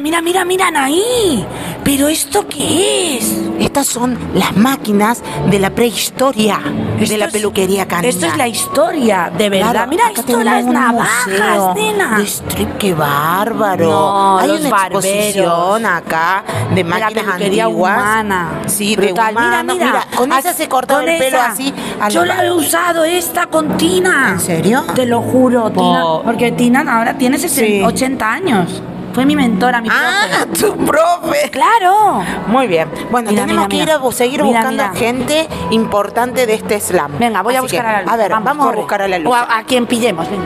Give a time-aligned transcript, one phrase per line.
[0.00, 1.44] Mira, mira, mira, mira, ahí.
[1.82, 3.34] ¿Pero esto qué es?
[3.58, 6.60] Estas son las máquinas de la prehistoria
[7.00, 8.08] Esto de la es- peluquería canina.
[8.08, 9.70] Esto es la historia, de verdad.
[9.72, 12.18] Claro, mira, esto las un navajas, museo nena.
[12.18, 13.88] De strip, qué bárbaro.
[13.90, 15.04] No, Hay los una barberos.
[15.04, 16.44] exposición acá
[16.74, 17.98] de la máquinas peluquería antiguas.
[17.98, 18.48] humana.
[18.66, 19.26] Sí, Brutal.
[19.26, 19.72] de humano.
[19.74, 20.06] Mira, mira.
[20.16, 21.46] con esa se cortaba el pelo esa.
[21.50, 21.74] así.
[22.10, 24.30] Yo la he usado esta con Tina.
[24.34, 24.84] ¿En serio?
[24.94, 26.02] Te lo juro, Tina.
[26.02, 27.82] Po- Porque Tina ahora tiene 60 Sí.
[27.82, 28.82] 80 años.
[29.12, 30.60] Fue mi mentora, mi Ah, profe.
[30.60, 31.50] tu profe.
[31.50, 32.22] Claro.
[32.46, 32.88] Muy bien.
[33.10, 34.94] Bueno, Mira, tenemos mira, que ir a seguir Mira, buscando mira.
[34.94, 37.18] gente importante de este slam.
[37.18, 38.12] Venga, voy a buscar que, a la luz.
[38.12, 39.32] A ver, vamos, a buscar a la luz.
[39.32, 40.44] O a, a quien pillemos, venga.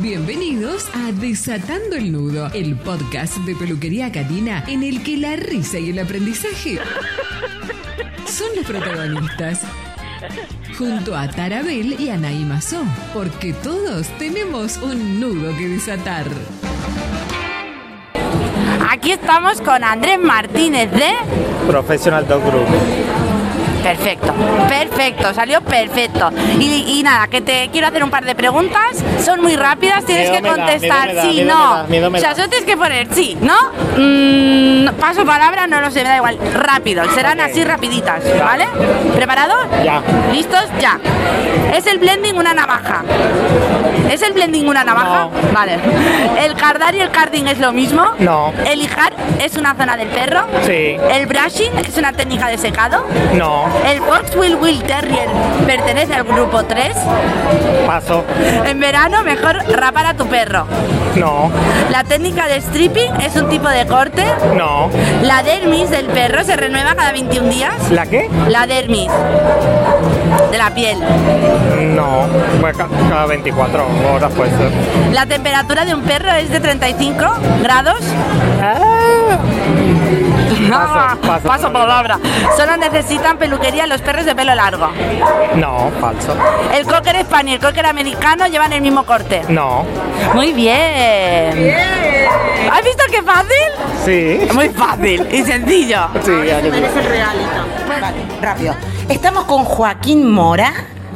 [0.00, 5.78] Bienvenidos a Desatando el Nudo, el podcast de peluquería canina en el que la risa
[5.78, 6.78] y el aprendizaje
[8.26, 9.60] son los protagonistas.
[10.76, 12.82] Junto a Tarabel y Anaí Mazó,
[13.12, 16.26] porque todos tenemos un nudo que desatar.
[18.90, 21.12] Aquí estamos con Andrés Martínez de...
[21.66, 23.01] Professional Dog Group.
[23.82, 24.32] Perfecto,
[24.68, 26.30] perfecto, salió perfecto.
[26.58, 30.30] Y, y nada, que te quiero hacer un par de preguntas, son muy rápidas, tienes
[30.30, 31.76] Miedo que da, contestar miedo me da, sí, miedo no.
[31.76, 33.56] da, me o sea, solo tienes que poner sí, no.
[33.96, 36.38] Mm, paso palabra, no lo sé, me da igual.
[36.54, 38.66] Rápido, serán así rapiditas, ¿vale?
[39.16, 39.54] ¿Preparado?
[39.84, 40.00] Ya.
[40.32, 40.64] ¿Listos?
[40.80, 40.98] Ya.
[41.74, 43.02] ¿Es el blending una navaja?
[44.10, 45.24] ¿Es el blending una navaja?
[45.24, 45.52] No.
[45.52, 45.78] Vale.
[46.44, 48.12] ¿El cardar y el carding es lo mismo?
[48.18, 48.52] No.
[48.66, 50.44] ¿El lijar es una zona del perro?
[50.66, 50.96] Sí.
[51.10, 53.06] ¿El brushing es una técnica de secado?
[53.34, 55.28] No, ¿El Foxwheel Will Terrier
[55.66, 56.94] pertenece al grupo 3?
[57.86, 58.24] paso.
[58.64, 60.66] En verano mejor rapar a tu perro.
[61.16, 61.50] No,
[61.90, 64.24] ¿La técnica de stripping es un tipo de corte?
[64.56, 64.88] no.
[65.22, 67.90] ¿La dermis del perro se renueva cada 21 días?
[67.90, 68.30] ¿La qué?
[68.48, 69.10] La dermis
[70.50, 70.98] de la piel.
[71.94, 72.26] No,
[72.60, 73.84] pues ca- cada 24
[74.14, 74.70] horas puede ser.
[75.12, 77.24] ¿La temperatura de un perro es de 35
[77.62, 78.00] grados?
[80.70, 81.48] Paso, paso.
[81.48, 82.18] Paso palabra.
[82.56, 84.88] Solo necesitan peluquería los perros de pelo largo.
[85.54, 86.36] No, falso.
[86.74, 89.42] El cocker español y el cocker americano llevan el mismo corte.
[89.48, 89.84] No.
[90.34, 91.74] Muy bien.
[92.70, 93.72] ¿Has visto qué fácil?
[94.04, 94.48] Sí.
[94.54, 96.08] Muy fácil y sencillo.
[96.24, 97.62] Sí, el regalito.
[97.88, 98.74] Vale, rápido.
[99.08, 100.72] Estamos con Joaquín Mora.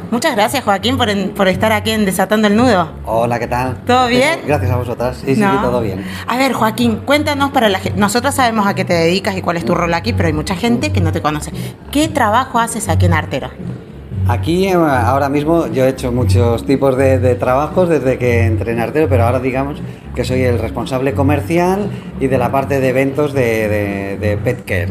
[0.09, 2.89] Muchas gracias, Joaquín, por, en- por estar aquí en Desatando el Nudo.
[3.05, 3.75] Hola, ¿qué tal?
[3.85, 4.39] ¿Todo bien?
[4.47, 5.17] Gracias a vosotras.
[5.25, 5.61] Sí, sí, ¿No?
[5.61, 6.05] todo bien.
[6.27, 7.99] A ver, Joaquín, cuéntanos para la gente.
[7.99, 10.55] Nosotros sabemos a qué te dedicas y cuál es tu rol aquí, pero hay mucha
[10.55, 11.51] gente que no te conoce.
[11.91, 13.49] ¿Qué trabajo haces aquí en Artero?
[14.29, 18.73] Aquí eh, ahora mismo yo he hecho muchos tipos de, de trabajos desde que entré
[18.73, 19.79] en Artero, pero ahora digamos
[20.15, 21.89] que soy el responsable comercial
[22.19, 24.89] y de la parte de eventos de, de- de Pet Care.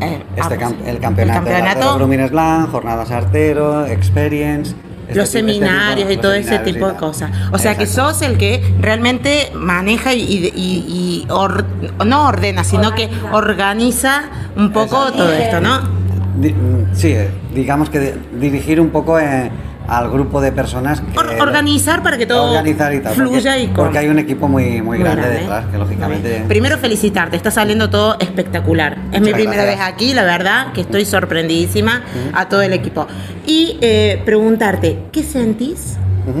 [0.00, 1.94] Eh, Este ah, cam- pues, el campeonato, el de campeonato.
[1.96, 4.74] Grooming Slam, jornadas Artero, Experience.
[5.08, 7.30] este los tipo- este seminarios tipo- y todo ese tipo de cosas.
[7.52, 11.64] O sea que sos el que realmente maneja y, y- y- y or-
[12.04, 14.24] no ordena, sino que organiza
[14.56, 15.18] un poco Exacto.
[15.24, 15.95] todo esto, ¿no?
[16.38, 16.54] Di-
[16.92, 19.50] sí, eh, digamos que de- dirigir un poco eh,
[19.88, 21.18] al grupo de personas que...
[21.18, 24.18] Or- organizar para que todo organizar y tal, fluya porque, y con- porque hay un
[24.18, 25.40] equipo muy, muy, grande, grande.
[25.40, 26.44] detrás, que lógicamente...
[26.48, 28.98] Primero felicitarte, está saliendo todo espectacular.
[29.12, 29.86] Es mi Muchas primera gracias.
[29.86, 32.02] vez aquí, la verdad, que estoy sorprendidísima
[32.34, 33.06] a todo el equipo.
[33.46, 35.96] Y eh, preguntarte, ¿qué sentís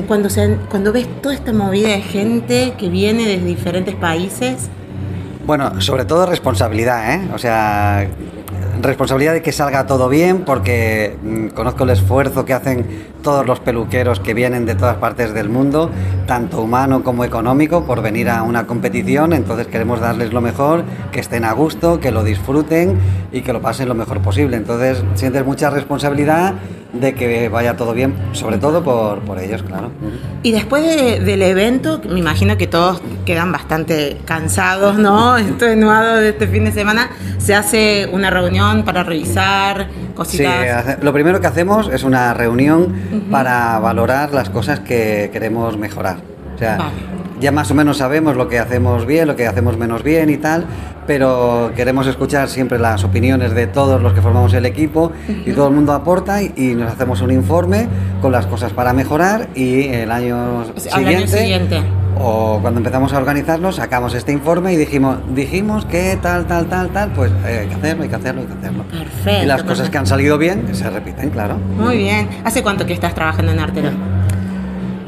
[0.08, 4.68] cuando, se, cuando ves toda esta movida de gente que viene de diferentes países?
[5.46, 7.28] Bueno, sobre todo responsabilidad, ¿eh?
[7.32, 8.08] O sea,
[8.82, 12.86] responsabilidad de que salga todo bien, porque mm, conozco el esfuerzo que hacen
[13.26, 15.90] todos los peluqueros que vienen de todas partes del mundo,
[16.28, 19.32] tanto humano como económico, por venir a una competición.
[19.32, 22.96] Entonces queremos darles lo mejor, que estén a gusto, que lo disfruten
[23.32, 24.56] y que lo pasen lo mejor posible.
[24.56, 26.54] Entonces sientes mucha responsabilidad
[26.92, 29.90] de que vaya todo bien, sobre todo por, por ellos, claro.
[30.44, 35.36] Y después de- del evento, me imagino que todos quedan bastante cansados, ¿no?
[35.38, 37.10] Extenuados de este fin de semana.
[37.38, 40.70] Se hace una reunión para revisar cositas.
[40.70, 42.92] hace- lo primero que hacemos es una reunión
[43.30, 46.16] para valorar las cosas que queremos mejorar.
[46.54, 46.90] O sea, Vale.
[47.40, 50.38] ya más o menos sabemos lo que hacemos bien, lo que hacemos menos bien y
[50.38, 50.64] tal,
[51.06, 55.68] pero queremos escuchar siempre las opiniones de todos los que formamos el equipo y todo
[55.68, 57.86] el mundo aporta y, y nos hacemos un informe
[58.22, 61.82] con las cosas para mejorar y el año O sea, al año siguiente.
[62.18, 66.88] O cuando empezamos a organizarnos, sacamos este informe y dijimos, dijimos que tal, tal, tal,
[66.90, 68.84] tal, pues eh, hay que hacerlo, hay que hacerlo, hay que hacerlo.
[68.84, 69.92] Perfecto, Y las cosas perfecto.
[69.92, 71.56] que han salido bien se repiten, claro.
[71.78, 72.28] Muy bien.
[72.44, 73.90] ¿Hace cuánto que estás trabajando en Artero?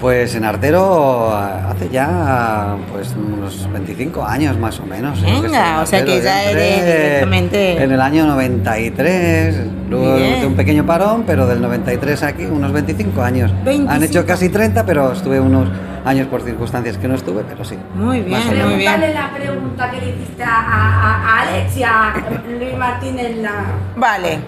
[0.00, 5.18] Pues en Artero hace ya pues unos 25 años más o menos.
[5.18, 9.56] que Venga, o sea que ya eres directamente- En el año 93,
[9.90, 13.50] luego de un pequeño parón, pero del 93 aquí unos 25 años.
[13.64, 13.90] 25.
[13.92, 15.68] Han hecho casi 30, pero estuve unos
[16.04, 17.76] años por circunstancias que no estuve, pero sí.
[17.96, 18.68] Muy bien, menos.
[18.68, 19.00] muy bien.
[19.12, 22.14] La pregunta que le hiciste a, a- a Alex y a
[22.56, 23.52] Luis Martín en la...
[23.96, 24.38] Vale.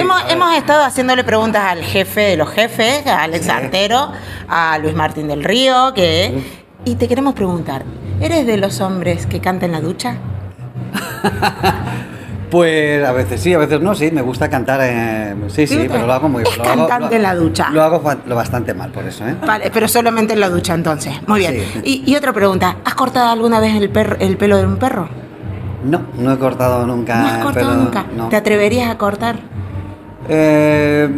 [0.00, 3.48] Hemos, estado haciéndole preguntas al jefe de los jefes, a Alex.
[3.48, 4.12] Artero,
[4.48, 6.42] a Luis Martín del Río, que...
[6.84, 7.84] Y te queremos preguntar,
[8.20, 10.16] ¿eres de los hombres que cantan en la ducha?
[12.50, 14.78] Pues a veces sí, a veces no, sí, me gusta cantar.
[14.82, 17.70] eh, sí, sí, pero lo hago muy hago- cantante en la ducha.
[17.70, 19.34] Lo hago lo bastante mal por eso, ¿eh?
[19.46, 21.14] Vale, pero solamente en la ducha entonces.
[21.26, 21.54] Muy bien.
[21.54, 21.80] Sí.
[22.04, 25.08] Y, y otra pregunta, ¿has cortado alguna vez el, perro, el pelo de un perro?
[25.82, 27.20] No, no he cortado nunca.
[27.22, 28.04] ¿No has el cortado pelo, nunca?
[28.14, 28.28] no.
[28.28, 29.36] ¿Te atreverías a cortar?
[30.28, 31.08] Eh,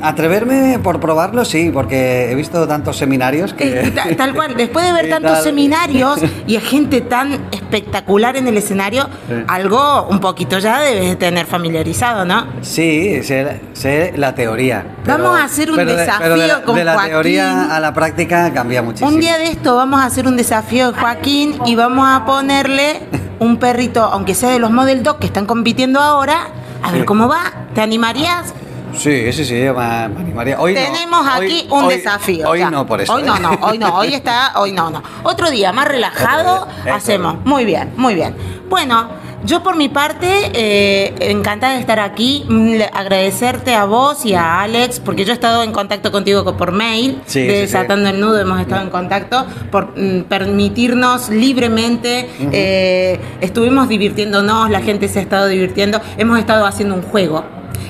[0.00, 3.80] atreverme por probarlo, sí, porque he visto tantos seminarios que.
[3.82, 5.42] Eh, ta- tal cual, después de ver tantos tal.
[5.44, 9.34] seminarios y a gente tan espectacular en el escenario, Sí.
[9.48, 12.46] algo un poquito ya debes de tener familiarizado, ¿no?
[12.62, 14.84] Sí, sé, sé la teoría.
[15.06, 17.10] Vamos a hacer un pero de- pero de la, desafío con de la Joaquín.
[17.12, 19.08] teoría a la práctica cambia muchísimo.
[19.10, 23.00] Un día de esto vamos a hacer un desafío de Joaquín y vamos a ponerle
[23.38, 26.48] un perrito, aunque sea de los Model Dog que están compitiendo ahora,
[26.82, 27.52] a ver cómo va.
[27.74, 28.54] ¿Te animarías?
[28.94, 30.60] Sí, sí, sí, me, animaría.
[30.60, 32.48] Hoy no, Tenemos hoy- aquí un hoy- desafío.
[32.50, 32.70] Hoy ya.
[32.70, 33.14] no, por eso.
[33.14, 35.02] Hoy no, no, hoy no, hoy está, hoy no, no.
[35.22, 37.36] Otro día más relajado hacemos.
[37.44, 38.36] Muy bien, muy bien.
[38.68, 39.08] Bueno,
[39.44, 44.60] yo por mi parte, eh, encantada de estar aquí, Mm, agradecerte a vos y a
[44.62, 47.60] Alex, porque yo he estado en contacto contigo co- por mail, Sí, de sí, sí.
[47.62, 54.80] Desatando el Nudo, hemos estado en contacto, por mm, permitirnos libremente, eh, estuvimos divirtiéndonos, la
[54.80, 57.44] gente se ha estado divirtiendo, hemos estado haciendo un juego.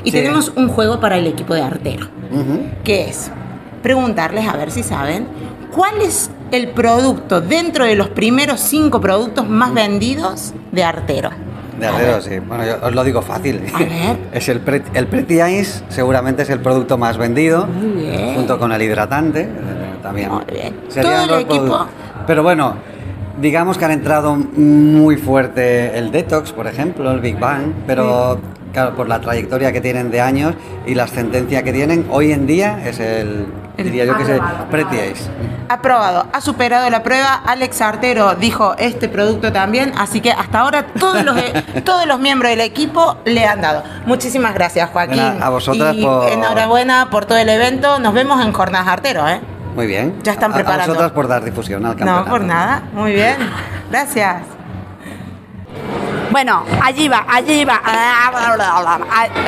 [0.05, 2.08] Y tenemos un juego para el equipo de artero
[2.82, 3.31] que es
[3.82, 5.26] preguntarles, a ver si saben,
[5.75, 11.31] cuál es el producto dentro de los primeros cinco productos más vendidos de Artero.
[11.81, 12.38] De Artero, sí.
[12.38, 13.62] Bueno, yo os lo digo fácil.
[13.75, 14.16] A ver.
[14.32, 18.34] Es el, Pre- el Pretty Ice, seguramente es el producto más vendido, Muy bien.
[18.34, 19.49] junto con el hidratante, eh,
[20.02, 20.31] también.
[20.31, 20.75] Muy bien.
[20.94, 21.87] Todo el equipo.
[22.26, 22.75] Pero bueno,
[23.40, 28.38] digamos que han entrado muy fuerte el Detox, por ejemplo, el Big Bang, pero
[28.72, 30.55] claro, por la trayectoria que tienen de años
[30.87, 33.46] y la ascendencia que tienen, hoy en día es El-
[33.76, 34.40] diría yo que
[34.70, 35.30] Pretty Ice.
[35.69, 37.34] Aprobado, ha superado la prueba.
[37.46, 41.36] Alex Artero dijo este producto también, así que hasta ahora todos los,
[41.84, 43.82] todos los miembros del equipo le han dado.
[44.06, 45.20] Muchísimas gracias, Joaquín.
[45.40, 47.98] A vosotras y por- enhorabuena por todo el evento.
[47.98, 49.40] Nos vemos en Jornadas Artero, ¿eh?
[49.74, 50.19] Muy bien.
[50.22, 50.84] Ya están A- preparando.
[50.84, 52.30] A vosotras por dar difusión al No, campeonato.
[52.30, 52.82] por nada.
[52.92, 53.36] Muy bien.
[53.90, 54.42] Gracias.
[56.32, 57.81] Bueno, allí va, allí va.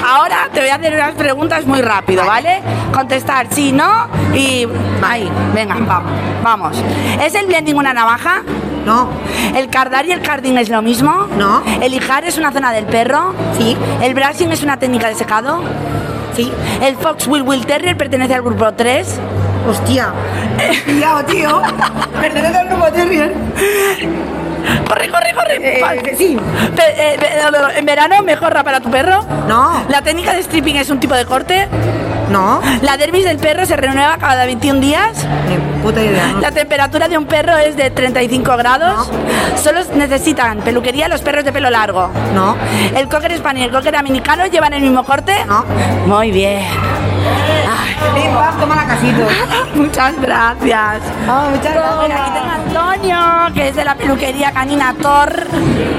[0.06, 2.60] Ahora te voy a hacer unas preguntas muy rápido, ¿vale?
[2.92, 4.68] Contestar sí, no y
[5.02, 6.12] ahí, venga, vamos.
[6.42, 6.76] Vamos.
[7.22, 8.42] ¿Es el blending una navaja?
[8.84, 9.08] No.
[9.56, 11.26] ¿El cardar y el carding es lo mismo?
[11.38, 11.62] No.
[11.80, 13.34] ¿El lijar es una zona del perro?
[13.56, 13.74] Sí.
[14.02, 15.62] ¿El brushing es una técnica de secado?
[16.36, 16.52] Sí.
[16.82, 19.20] ¿El Fox Will Will Terrier pertenece al grupo 3?
[19.70, 20.12] Hostia.
[20.84, 21.62] Cuidado, tío.
[22.20, 23.34] Pertenece al grupo Terrier.
[24.88, 25.56] Corre, corre, corre.
[25.56, 26.36] Eh, eh, sí.
[26.76, 29.24] Pe- eh, pe- ¿En verano mejorra para tu perro?
[29.48, 29.84] No.
[29.88, 31.68] ¿La técnica de stripping es un tipo de corte?
[32.30, 32.60] No.
[32.82, 35.26] ¿La dermis del perro se renueva cada 21 días?
[35.48, 36.32] Ni puta idea.
[36.40, 39.10] ¿La temperatura de un perro es de 35 grados?
[39.62, 42.10] ¿Solo necesitan peluquería los perros de pelo largo?
[42.34, 42.56] No.
[42.96, 45.34] ¿El cocker spaniel y el cocker americano llevan el mismo corte?
[45.46, 45.64] No.
[46.06, 46.64] Muy bien.
[48.14, 49.26] Pim, pam, toma la casito.
[49.74, 51.02] muchas gracias.
[51.28, 51.96] Ah, muchas gracias.
[51.96, 55.46] Bueno, aquí tengo a Antonio, que es de la peluquería canina Thor.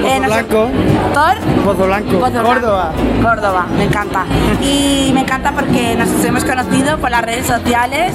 [0.04, 0.68] Eh, no sé- Blanco.
[1.12, 1.36] ¿Thor?
[1.64, 2.18] Pozo Blanco.
[2.18, 2.48] Pozo Blanco.
[2.48, 2.92] Córdoba.
[3.22, 4.24] Córdoba, me encanta.
[4.62, 8.14] Y me encanta porque nos hemos conocido por las redes sociales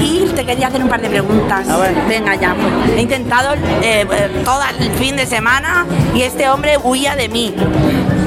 [0.00, 1.68] y te quería hacer un par de preguntas.
[1.68, 1.94] A ver.
[2.08, 6.76] Venga ya, pues, he intentado eh, eh, todo el fin de semana y este hombre
[6.82, 7.54] huía de mí.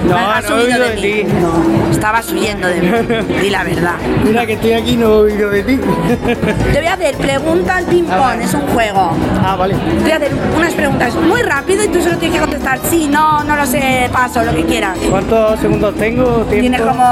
[0.09, 1.01] No, Ha no he huido huido de mí.
[1.01, 1.25] ti.
[1.91, 2.91] Estabas huyendo de mí,
[3.41, 3.93] di la verdad.
[4.23, 5.79] Mira que estoy aquí y no he oído de ti.
[6.71, 8.41] Te voy a hacer preguntas A ping-pong, ver.
[8.41, 9.11] es un juego.
[9.43, 9.75] Ah, vale.
[9.75, 13.07] Te voy a hacer unas preguntas muy rápido y tú solo tienes que contestar sí,
[13.11, 14.97] no, no lo sé, paso, lo que quieras.
[15.09, 16.23] ¿Cuántos segundos tengo?
[16.45, 16.49] ¿Tiempo?
[16.61, 17.03] Tienes como,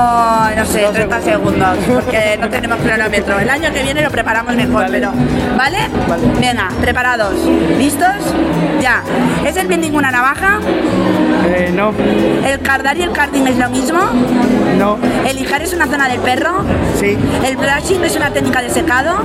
[0.56, 3.40] no sé, Dos 30 segundos, porque no tenemos cronómetro.
[3.40, 5.00] El año que viene lo preparamos mejor, Vale.
[5.00, 5.12] pero.
[5.58, 5.78] ¿Vale?
[6.08, 6.24] Vale.
[6.40, 7.34] Venga, preparados.
[7.78, 8.08] ¿Listos?
[8.82, 9.02] Ya.
[9.46, 10.60] ¿Es el bending una navaja?
[11.50, 11.94] Eh, no.
[12.46, 12.60] ¿El
[12.96, 14.00] y el carding es lo mismo?
[14.78, 14.98] No.
[15.28, 16.64] ¿El lijar es una zona del perro?
[17.00, 17.18] Sí.
[17.46, 19.18] ¿El brushing es una técnica de secado?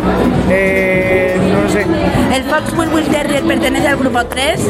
[0.51, 1.87] Eh, no lo sé.
[2.35, 4.61] ¿El Fox Will Terrier pertenece al grupo 3.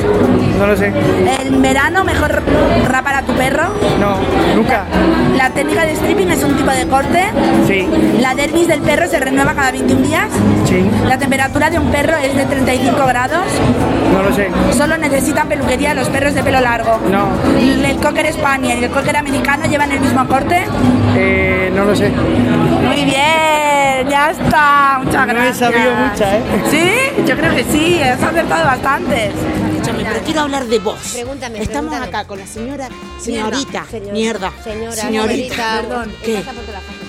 [0.58, 0.92] No lo sé.
[1.46, 2.42] En verano, mejor
[2.88, 3.64] rapar a tu perro.
[3.98, 4.16] No,
[4.54, 4.84] nunca.
[5.36, 7.24] La técnica de stripping es un tipo de corte.
[7.66, 7.88] Sí,
[8.20, 10.26] La dermis del perro se renueva cada 21 días.
[10.66, 13.44] sí, La temperatura de un perro es de 35 grados.
[14.12, 14.48] no lo sé.
[14.76, 17.00] Solo necesitan peluquería los perros de pelo largo.
[17.10, 20.64] No, El cocker spaniel y el cocker americano llevan el mismo corte.
[21.16, 22.10] eh, no lo sé.
[22.10, 23.16] Muy bien,
[24.08, 25.00] ya está.
[25.02, 25.58] Muchas No he gracias.
[25.58, 26.42] sabido mucha, ¿eh?
[26.70, 29.32] Sí, yo creo que sí, has acertado bastantes.
[29.72, 30.98] Escúchame, pero quiero hablar de vos.
[31.12, 32.06] Pregúntame, Estamos pregúntame.
[32.18, 32.88] acá con la señora,
[33.20, 35.54] señorita, Señora, mierda, Señora, señorita.
[35.54, 36.12] señorita, perdón.
[36.24, 36.42] ¿Qué?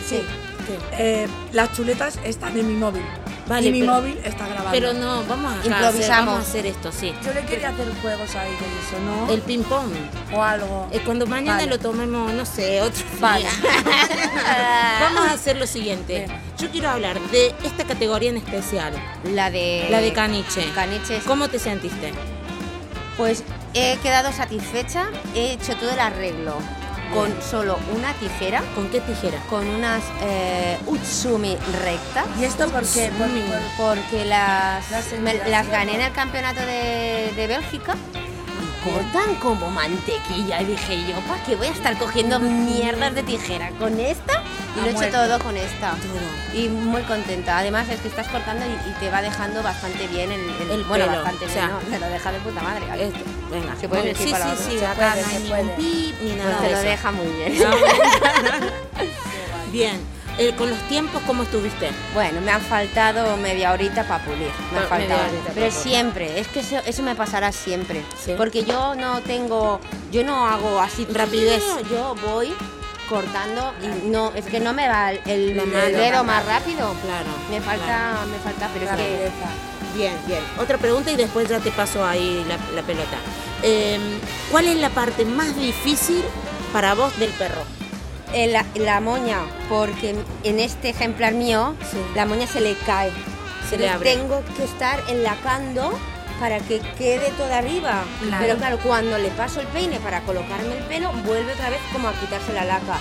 [0.08, 0.22] Sí.
[0.98, 3.04] Eh, las chuletas están en mi móvil.
[3.48, 4.72] Vale, y mi pero- móvil está grabando.
[4.72, 6.26] Pero no, vamos a, a hacer, Improvisamos.
[6.34, 7.14] vamos a hacer esto, sí.
[7.26, 9.34] yo le quería hacer juegos ahí de eso, ¿no?
[9.34, 9.92] El ping pong.
[10.34, 10.88] o algo.
[10.92, 11.70] Eh, cuando mañana Vale.
[11.70, 13.42] lo tomemos, no sé, otro Vale.
[13.46, 13.52] día.
[15.02, 16.28] Vamos a hacer lo siguiente.
[16.58, 18.94] Yo quiero hablar de esta categoría en especial,
[19.26, 19.88] La de...
[19.90, 20.66] la de caniche.
[20.74, 21.24] Caniches.
[21.26, 22.14] ¿Cómo te sentiste?
[23.18, 26.58] Pues he quedado satisfecha, he hecho todo el arreglo
[27.14, 29.38] con solo una tijera, ¿Con qué tijera?
[29.50, 32.26] con unas eh, Utsumi rectas.
[32.40, 33.12] ¿Y esto por qué?
[33.18, 35.50] Por- por- Porque las, Las me- hembras.
[35.50, 37.96] las gané en el campeonato de, de Bélgica.
[38.84, 40.62] Cortan como mantequilla.
[40.62, 43.70] Y dije yo, ¿para qué voy a estar cogiendo mierdas de tijera?
[43.80, 44.42] Con esta
[44.76, 45.96] y lo he hecho todo con esta.
[46.54, 47.58] Y muy contenta.
[47.60, 50.84] Además es que estás cortando y, y te va dejando bastante bien el, el- El
[50.86, 51.80] bueno, pelo, bastante o bien, sea, ¿no?
[51.90, 52.84] Me lo deja de puta madre.
[53.04, 53.20] Esto,
[53.52, 53.76] venga.
[53.80, 54.60] Se puede decir sí, palabras.
[54.60, 55.78] sí, sí, Se acá puede, no hay se ningún puede.
[55.78, 57.54] pip ni nada Pues te lo deja muy bien.
[59.72, 60.14] Bien.
[60.40, 61.92] Eh, con los tiempos, ¿cómo estuviste?
[62.16, 64.50] Bueno, me han faltado media horita para pulir.
[64.72, 65.22] Me han faltado.
[65.54, 68.04] Pero siempre, es que eso, eso me pasará siempre.
[68.20, 68.34] Sí.
[68.36, 69.80] Porque yo no tengo,
[70.12, 71.62] yo no hago así Rapidez.
[71.92, 72.52] Yo voy
[73.10, 75.56] cortando y no, es que no me va el, el-
[75.96, 76.94] dedo más rápido.
[77.04, 77.30] Claro.
[77.50, 79.30] Me falta, me falta, pero es que
[79.96, 80.42] Bien, bien.
[80.60, 83.18] Otra pregunta y después ya te paso ahí la, la pelota.
[83.62, 84.00] Eh,
[84.52, 86.24] ¿Cuál es la parte más difícil
[86.72, 87.62] para vos del perro?
[88.34, 89.38] eh, la, la moña,
[89.70, 91.98] porque en este ejemplar mío, Sí.
[92.16, 93.12] la moña se le cae.
[93.70, 94.16] Se le abre.
[94.16, 95.94] Tengo que estar enlacando
[96.44, 98.04] para que quede toda arriba.
[98.20, 98.38] Claro.
[98.42, 102.10] Pero claro, cuando le paso el peine para colocarme el pelo, vuelve otra vez como
[102.10, 102.98] a quitarse la laca.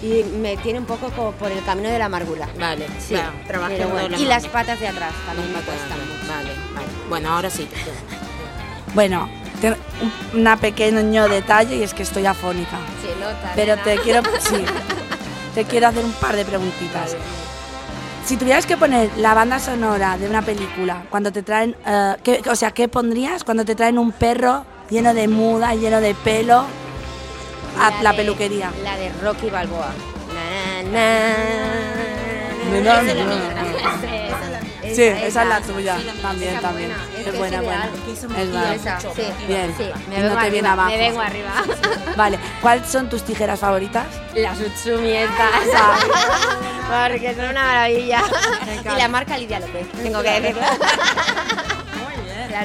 [0.00, 2.48] Y me tiene un poco como por el camino de la amargura.
[2.58, 4.08] Vale, Sí, claro, trabajando pero bueno.
[4.08, 6.32] la Y las patas de atrás también me Las patas cuestan mucho.
[6.32, 6.86] Vale, vale.
[7.10, 7.68] Bueno, ahora sí.
[8.94, 9.28] Bueno,
[10.32, 12.78] un una pequeño detalle y es que estoy afónica.
[13.02, 13.52] Se nota.
[13.54, 14.64] Pero te quiero, sí,
[15.54, 17.16] te quiero hacer un par de preguntitas.
[18.24, 22.42] Si tuvieras que poner la banda sonora de una película cuando te traen, eh, ¿qué-
[22.48, 26.64] o sea, ¿qué pondrías cuando te traen un perro lleno de muda, lleno de pelo
[27.78, 28.70] a la de- peluquería?
[28.84, 29.88] La de Rocky Balboa.
[30.34, 31.34] Na, na,
[32.80, 32.80] na.
[32.80, 33.02] no,
[34.96, 35.16] mía.
[35.18, 35.98] Sí, esa es la tuya.
[35.98, 36.12] Sí, la.
[36.22, 36.90] También, Esa también.
[36.90, 37.30] buena.
[37.30, 37.88] Es buena, es buena.
[38.12, 38.74] Es me buena.
[38.74, 39.08] Esa, sí.
[39.46, 39.74] Bien.
[39.76, 40.72] Sí, me no vengo te viene arriba.
[40.72, 40.90] abajo.
[40.90, 41.50] Me vengo arriba.
[42.16, 44.06] Vale, ¿cuáles son tus tijeras favoritas?
[44.34, 45.50] Las Utsumi estas.
[47.10, 48.22] Porque son una maravilla.
[48.84, 50.62] Y la marca Lidia López, tengo que decirlo.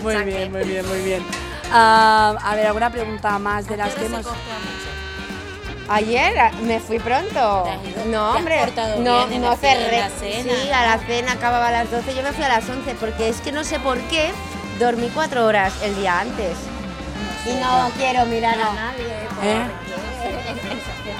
[0.03, 1.25] Muy bien, muy bien, muy bien.
[1.71, 4.25] Ah, a ver, ¿alguna pregunta más de las que hemos...?
[5.89, 7.63] Ayer me fui pronto.
[8.07, 9.95] No, ¿Te has hombre, no, bien en no cerré.
[9.95, 10.53] en la cena?
[10.63, 12.13] Sí, a la cena acababa a las 12.
[12.13, 14.31] Yo me fui a las 11 porque es que no sé por qué
[14.79, 16.57] dormí cuatro horas el día antes.
[17.45, 19.13] Y no quiero mirar a nadie.
[19.43, 19.63] ¿Eh?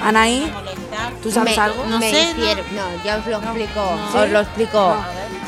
[0.04, 0.52] Anaí,
[1.24, 1.86] ¿tú sabes me, algo?
[1.86, 2.44] No me sé, no.
[2.44, 4.20] hicieron- no, ya os lo explico, no.
[4.22, 4.96] os lo explico.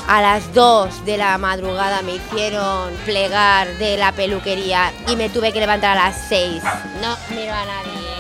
[0.08, 5.52] A las 2 de la madrugada me hicieron plegar de la peluquería y me tuve
[5.52, 6.64] que levantar a las 6.
[7.02, 8.19] No miro a nadie.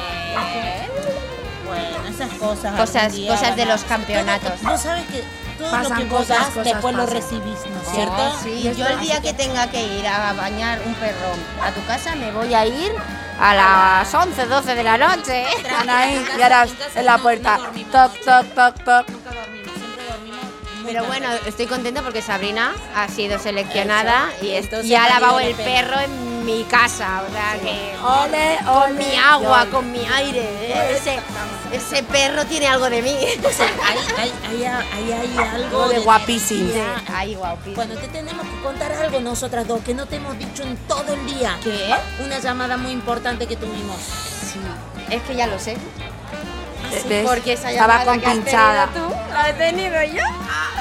[1.66, 2.76] Bueno, esas cosas.
[2.76, 4.54] Cosas- cosas de los campeonatos.
[4.60, 5.24] Todo- Vos sabes que
[5.58, 7.16] todo Pasan lo que cosas, vos das, cosas después lo pasan.
[7.22, 8.40] recibís, ¿no es Oh, cierto?
[8.44, 11.32] sí, yo el día que tenga que ir a bañar un perro
[11.62, 12.92] a tu casa me voy a ir
[13.40, 15.46] a las 11, 12 de la noche.
[15.80, 17.60] Anaí, y ahora en la puerta.
[17.92, 19.06] Toc, toc, toc, toc.
[20.92, 25.10] Pero bueno, estoy contenta porque Sabrina ha sido seleccionada y, es- Entonces y ha ha
[25.10, 27.24] lavado el perro en mi casa.
[27.28, 27.96] O sea que.
[28.02, 30.42] Ole, Con mi agua, con mi aire.
[30.42, 30.98] ¿eh?
[30.98, 31.20] Ese,
[31.72, 33.16] ese perro tiene algo de mí.
[33.46, 36.72] O sea, ahí, ahí, ahí, ahí hay algo de guapísimo.
[37.76, 41.14] Cuando te tenemos que contar algo nosotras dos que no te hemos dicho en todo
[41.14, 41.58] el día.
[41.64, 41.94] ¿Qué?
[42.24, 43.98] Una llamada muy importante que tuvimos.
[45.12, 45.78] Es que ya lo sé.
[47.08, 47.28] ¿Ves?
[47.28, 48.88] Porque esa Estaba llamada que has compinchada.
[48.88, 50.24] tenido tú, la he tenido yo.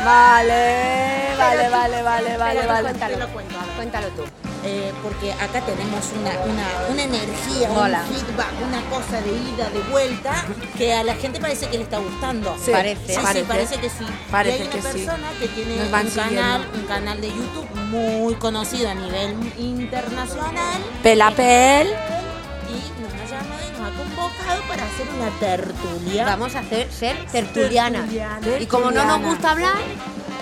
[0.05, 2.83] Vale, vale, tú- vale, vale, vale, vale.
[2.91, 4.23] Cuéntalo, Te lo cuento, cuéntalo tú.
[4.65, 8.03] eh, porque acá tenemos una, una, una energía, Mola.
[8.09, 10.45] un feedback, una cosa de ida, de vuelta,
[10.77, 12.57] que a la gente parece que le está gustando.
[12.65, 13.07] Sí, Parece.
[13.07, 13.45] Sí, sí, Parece.
[13.45, 14.07] parece que sí.
[14.31, 14.89] Parece y hay una que sí.
[15.05, 16.79] persona que tiene un canal, siguiendo.
[16.81, 20.81] un canal de YouTube muy conocido a nivel internacional.
[21.03, 21.89] Pelapel.
[21.89, 22.18] Y nos
[23.89, 26.25] ha convocado para hacer una tertulia.
[26.25, 28.03] Vamos a hacer ser tertulianas.
[28.09, 28.61] Tertuliana.
[28.61, 29.75] Y como no nos gusta hablar,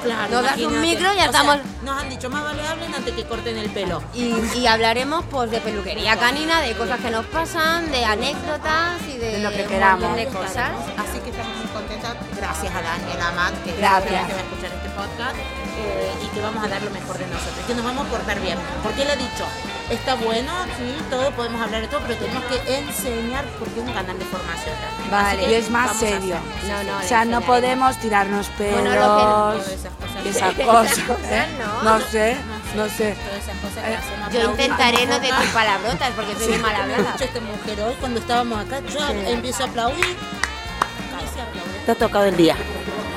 [0.04, 2.64] Claro, Nos das un micro y ya O sea, estamos- nos han dicho, más vale
[2.68, 4.00] hablen antes que corten el pelo.
[4.14, 9.16] y, y hablaremos pues de peluquería canina, de cosas que nos pasan, de anécdotas y
[9.18, 10.14] de, De lo que queramos.
[10.14, 10.70] de cosas.
[10.96, 12.14] Así que estamos muy contentas.
[12.36, 14.12] Gracias a Daniela Matt, que Gracias.
[14.12, 15.65] a escuchar este podcast.
[15.78, 17.64] Eh, y que vamos a dar lo mejor de nosotros.
[17.66, 18.59] Que nos vamos a portar bien.
[18.83, 19.45] Porque él ha dicho,
[19.90, 23.92] está bueno, sí, todo, podemos hablar de todo, pero tenemos que enseñar porque es un
[23.92, 24.75] canal de formación.
[24.80, 25.11] también.
[25.11, 25.50] Vale.
[25.50, 26.37] Y es más serio.
[26.37, 26.87] hacer.
[26.87, 28.80] No, no, O sea, no podemos tirarnos pelos.
[28.80, 30.26] Bueno, lo que- Todas esas cosas.
[30.26, 31.25] esas cosas.
[31.30, 31.47] ¿eh?
[31.59, 31.83] ¿no?
[31.99, 32.37] No sé,
[32.75, 33.14] no sé.
[33.14, 34.33] Todas esas cosas que Eh, hacemos.
[34.33, 37.12] Yo intentaré no decir palabrotas porque soy muy mal Me ha hablada.
[37.12, 38.99] dicho esta mujer hoy cuando estábamos acá, yo
[39.30, 40.04] empiezo a aplaudir.
[40.06, 41.85] Casi a aplaudir.
[41.87, 42.56] Te ha tocado el día.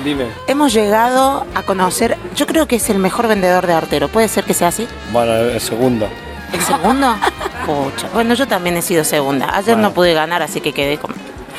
[0.03, 0.25] Dime.
[0.48, 4.08] Hemos llegado a conocer, yo creo que es el mejor vendedor de artero.
[4.08, 4.88] ¿Puede ser que sea así?
[5.12, 6.08] Bueno, el segundo.
[6.53, 7.15] ¿El segundo?
[7.65, 8.08] Pucha.
[8.13, 9.50] Bueno, yo también he sido segunda.
[9.56, 9.89] Ayer Bueno.
[9.89, 11.13] no pude ganar, así que quedé como...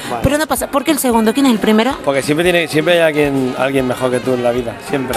[0.09, 0.23] Bueno.
[0.23, 0.69] Pero no pasa.
[0.69, 1.35] ¿Por qué el segundo?
[1.35, 1.97] ¿Quién es el primero?
[2.05, 4.75] Porque siempre tiene, siempre hay alguien, alguien mejor que tú en la vida.
[4.89, 5.17] Siempre.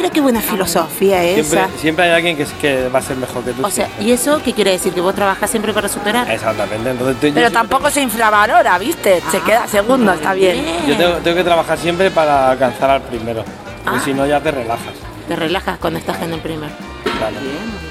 [0.00, 1.42] Ah, mira qué buena filosofía esa.
[1.50, 3.66] Siempre, siempre hay alguien que, es- que va a ser mejor que tú.
[3.66, 4.06] O sea, siempre.
[4.06, 4.94] ¿y eso qué quiere decir?
[4.94, 6.30] ¿Que vos trabajás siempre para superar?
[6.30, 6.90] Exactamente.
[6.90, 9.20] Entonces, tú- yo Pero siempre- tampoco se infravalora, ¿viste?
[9.30, 10.64] Se queda segundo, está bien.
[10.86, 13.44] Yo tengo, tengo que trabajar siempre para alcanzar al primero.
[13.84, 14.02] Porque Ah.
[14.04, 14.94] si no, ya te relajas.
[15.28, 16.72] Te relajas cuando estás en el primero.
[17.18, 17.36] Claro,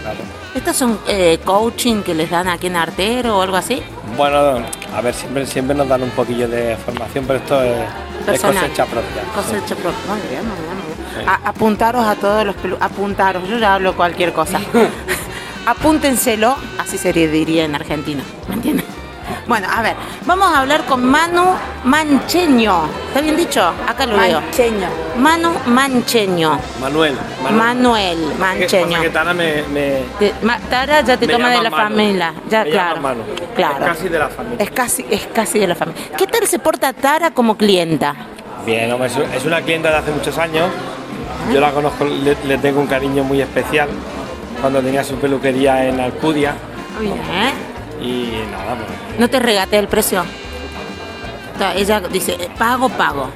[0.02, 0.18] claro.
[0.56, 3.84] ¿Estos son eh, coaching que les dan aquí en Artero o algo así?
[4.18, 4.64] Bueno,
[4.96, 7.78] a ver, siempre, siempre nos dan un poquillo de formación, pero esto es,
[8.34, 9.22] es cosecha propia.
[9.36, 10.00] Cosecha propia.
[10.08, 10.79] Muy bien, muy bien, bien.
[11.28, 14.60] A- apuntaros a todos los pelu apuntaros, yo ya hablo cualquier cosa.
[15.66, 18.86] Apúntenselo, así se diría en argentino, ¿me entiendes?
[19.48, 19.96] Bueno, a ver,
[20.26, 21.44] vamos a hablar con Manu
[21.84, 22.86] Mancheño.
[23.08, 23.62] ¿Está bien dicho?
[23.88, 24.42] Acá lo veo.
[24.42, 24.88] Mancheño.
[25.18, 26.60] Manu Mancheño.
[26.80, 27.16] Manuel.
[27.52, 28.88] Manuel ¿Qué Mancheño.
[28.90, 31.84] pasa que Tana me, me, Te- Ma- Tara ya te me toma de la Manu.
[31.84, 32.34] familia.
[32.50, 33.02] Ya, Me llama claro.
[33.02, 33.22] Manu.
[33.56, 33.86] Claro.
[33.86, 34.64] Es casi de la familia.
[34.66, 36.02] Es casi, es casi de la familia.
[36.18, 38.16] ¿Qué tal se porta Tara como clienta?
[38.66, 38.92] Bien,
[39.34, 40.70] es una clienta de hace muchos años.
[41.54, 43.90] Yo la conozco, le, le tengo un cariño muy especial.
[44.62, 46.54] Cuando tenía su peluquería en Alcudia.
[47.02, 48.04] ¿Eh?
[48.04, 50.24] Y nada, pues, ¿No te regatea el precio?
[51.76, 53.30] Ella dice, eh, pago, pago.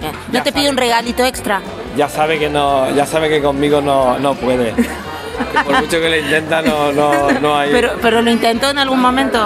[0.00, 1.60] ¿No Ya te pide un regalito extra?
[1.96, 4.72] ya sabe que no, ya sabe que conmigo no, no puede.
[5.64, 7.70] Por mucho que le intenta, no, no, no hay.
[7.72, 9.38] Pero, pero lo intentó en algún momento.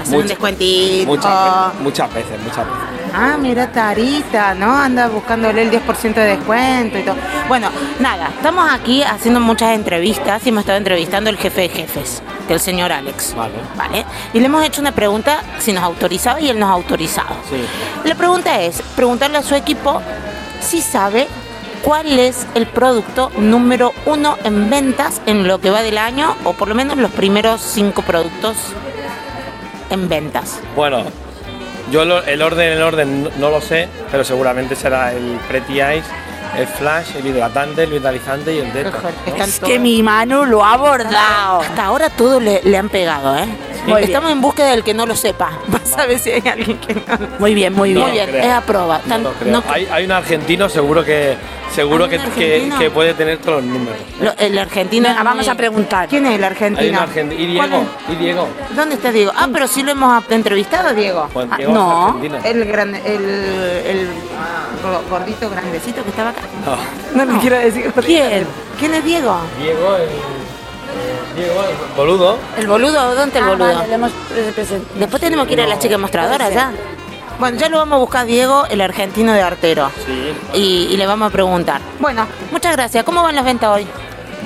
[0.00, 1.06] Hacer un descuentito.
[1.06, 2.97] muchas, veces, muchas veces, muchas veces.
[3.14, 4.76] Ah, mira Tarita, ¿no?
[4.76, 7.16] Anda buscándole el 10% de descuento y todo.
[7.48, 12.22] Bueno, nada, estamos aquí haciendo muchas entrevistas y hemos estado entrevistando al jefe de jefes,
[12.46, 13.34] que el señor Alex.
[13.34, 13.54] Vale.
[13.76, 14.04] ¿Vale?
[14.32, 17.36] Y le hemos hecho una pregunta si nos autorizaba y él nos ha autorizado.
[17.48, 17.62] Sí.
[18.04, 20.00] La pregunta es, preguntarle a su equipo
[20.60, 21.26] si sabe
[21.82, 26.52] cuál es el producto número uno en ventas en lo que va del año, o
[26.52, 28.56] por lo menos los primeros cinco productos
[29.90, 30.60] en ventas.
[30.76, 31.04] Bueno,
[31.90, 35.74] yo lo- el orden, el orden no, no lo sé, pero seguramente será el Pretty
[35.80, 36.04] Ice,
[36.56, 38.96] el Flash, el hidratante, el vitalizante y el Detox.
[39.36, 41.60] Es que mi Manu lo ha abordado.
[41.60, 43.46] Hasta ahora todo le, le han pegado, ¿eh?
[43.88, 45.50] Muy Estamos en búsqueda del que no lo sepa.
[45.68, 47.02] Vas a ver si hay alguien que no.
[47.38, 48.12] Muy bien, muy Muy bien.
[48.12, 48.42] bien, creo.
[48.44, 49.00] es a prueba.
[49.06, 49.52] No Tan- creo.
[49.52, 51.36] no- hay, hay un argentino seguro que
[51.74, 53.98] seguro ¿Hay que, que- puede tener todos los números.
[54.20, 55.08] lo- el argentino.
[55.08, 56.08] Venga, vamos muy- a preguntar.
[56.08, 57.00] ¿Quién es el Hay un argentino?
[57.00, 57.42] argentino.
[57.52, 57.84] ¿Y ¿Cuál Diego?
[58.08, 58.48] ¿Y Diego?
[58.74, 59.32] ¿Dónde está Diego?
[59.36, 61.28] Ah, pero sí lo hemos entrevistado, Diego.
[61.32, 64.08] Juan Ah, Diego no, el, gran, el, el
[64.82, 66.40] go- gordito grandecito que estaba acá.
[67.14, 67.24] No.
[67.24, 67.92] No le quiero decir.
[68.04, 68.46] ¿Quién?
[68.78, 69.36] ¿Quién es Diego?
[69.60, 70.08] Diego, el
[71.96, 72.38] boludo.
[72.56, 73.14] ¿El boludo?
[73.14, 73.74] ¿Dónde está el Ah, boludo?
[73.74, 74.12] vale, le hemos
[74.54, 74.98] presentado.
[74.98, 76.72] Después tenemos que ir a la chica mostradora ya.
[77.38, 79.90] Bueno, ya lo vamos a buscar Diego, el argentino de artero.
[80.06, 80.32] Sí.
[80.58, 81.80] Y, y le vamos a preguntar.
[82.00, 83.04] Bueno, muchas gracias.
[83.04, 83.86] ¿Cómo van las ventas hoy?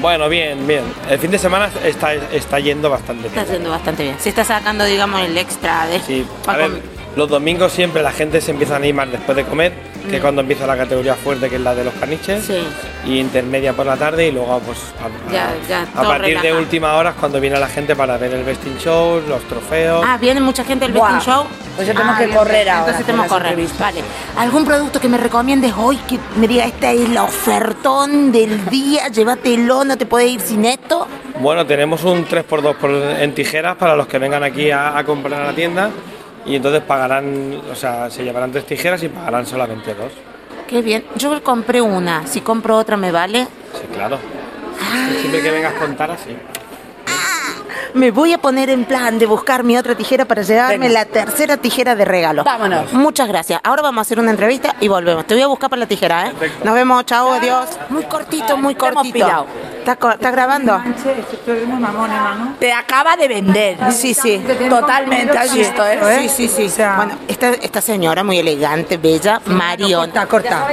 [0.00, 0.83] Bueno, bien, bien.
[1.09, 3.55] El fin de semana está, está yendo bastante Está bien.
[3.57, 4.16] yendo bastante bien.
[4.18, 6.00] Se está sacando, digamos, el extra de...
[6.00, 6.70] Sí, a ver,
[7.16, 9.72] los domingos siempre la gente se empieza a animar después de comer,
[10.09, 12.53] que es cuando empieza la categoría fuerte, que es la de los caniches, Mm.
[12.53, 12.59] Sí.
[13.07, 16.41] y intermedia por la tarde, y luego pues a, a- Ya, ya, a todo partir
[16.41, 20.05] de última hora es cuando viene la gente para ver el vesting show, los trofeos.
[20.07, 21.15] Ah, viene mucha gente al Buah.
[21.15, 21.45] Vesting Show.
[21.77, 23.59] Pues tenemos Ah, que correr ahora Entonces tenemos que correr.
[23.81, 24.01] Vale.
[24.37, 29.09] ¿Algún producto que me recomiendes hoy que me diga, esta es la ofertón del día,
[29.09, 31.07] llévatelo, no te puedes ir sin esto?
[31.41, 35.41] Bueno, tenemos un 3x2 por- en tijeras para los que vengan aquí a, a comprar
[35.41, 35.91] a la tienda,
[36.46, 40.12] y entonces pagarán, o sea, se llevarán tres tijeras y pagarán solamente dos.
[40.66, 41.05] Qué bien.
[41.16, 42.26] Yo compré una.
[42.26, 43.46] Si compro otra, ¿me vale?
[43.74, 44.18] Sí, claro.
[45.20, 46.37] Siempre que vengas con Tara, sí.
[47.94, 51.00] me voy a poner en plan de buscar mi otra tijera para llevarme Venga.
[51.00, 52.42] la tercera tijera de regalo.
[52.44, 52.92] Vámonos.
[52.92, 53.61] Muchas gracias.
[53.62, 55.26] Ahora vamos a hacer una entrevista y volvemos.
[55.26, 56.33] Te voy a buscar para la tijera, ¿eh?
[56.64, 57.68] Nos vemos, chao, adiós.
[57.90, 59.46] Muy cortito, muy cortito.
[59.85, 60.81] ¿Estás grabando?
[62.59, 63.77] Te acaba de vender.
[63.92, 64.42] Sí, sí.
[64.68, 66.29] Totalmente, has visto, ¿eh?
[66.29, 66.83] Sí, sí, sí.
[66.97, 70.27] bueno, esta, esta señora muy elegante, bella, Mariona.
[70.27, 70.68] Corta,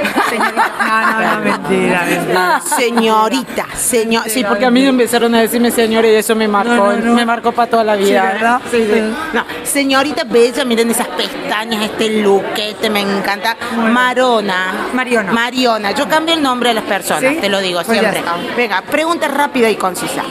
[0.90, 2.60] No, no, no, mentira, mentira.
[2.76, 4.24] Señorita, señor.
[4.28, 7.70] Sí, porque a mí empezaron a decirme señora y eso me marcó, me marcó para
[7.70, 8.30] toda la vida.
[8.30, 8.60] Sí, ¿verdad?
[8.70, 9.14] Sí, sí.
[9.32, 13.56] No, señorita bella, miren esas pestañas, este luquete, me encanta.
[13.76, 14.88] Marona.
[14.92, 15.32] Mariona.
[15.32, 15.90] Mariona.
[15.92, 18.20] Yo cambio el nombre de las personas, te lo digo Pues siempre.
[18.20, 18.36] está.
[18.56, 20.22] Venga, pregunta rápida y concisa.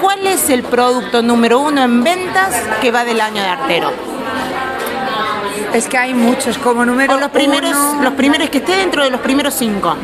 [0.00, 3.92] ¿Cuál es el producto número uno en ventas que va del año de artero?
[5.72, 8.02] Es que hay muchos como número O los primeros, uno.
[8.02, 9.94] los primeros que esté dentro de los primeros cinco.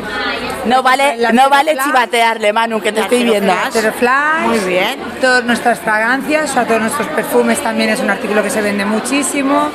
[0.63, 1.85] No vale, La no vale Flash.
[1.87, 3.51] chivatearle, Manu, que te estoy viendo.
[3.99, 4.97] Flash, Muy bien.
[5.19, 8.85] Todas nuestras fragancias, o sea, todos nuestros perfumes también es un artículo que se vende
[8.85, 9.71] muchísimo.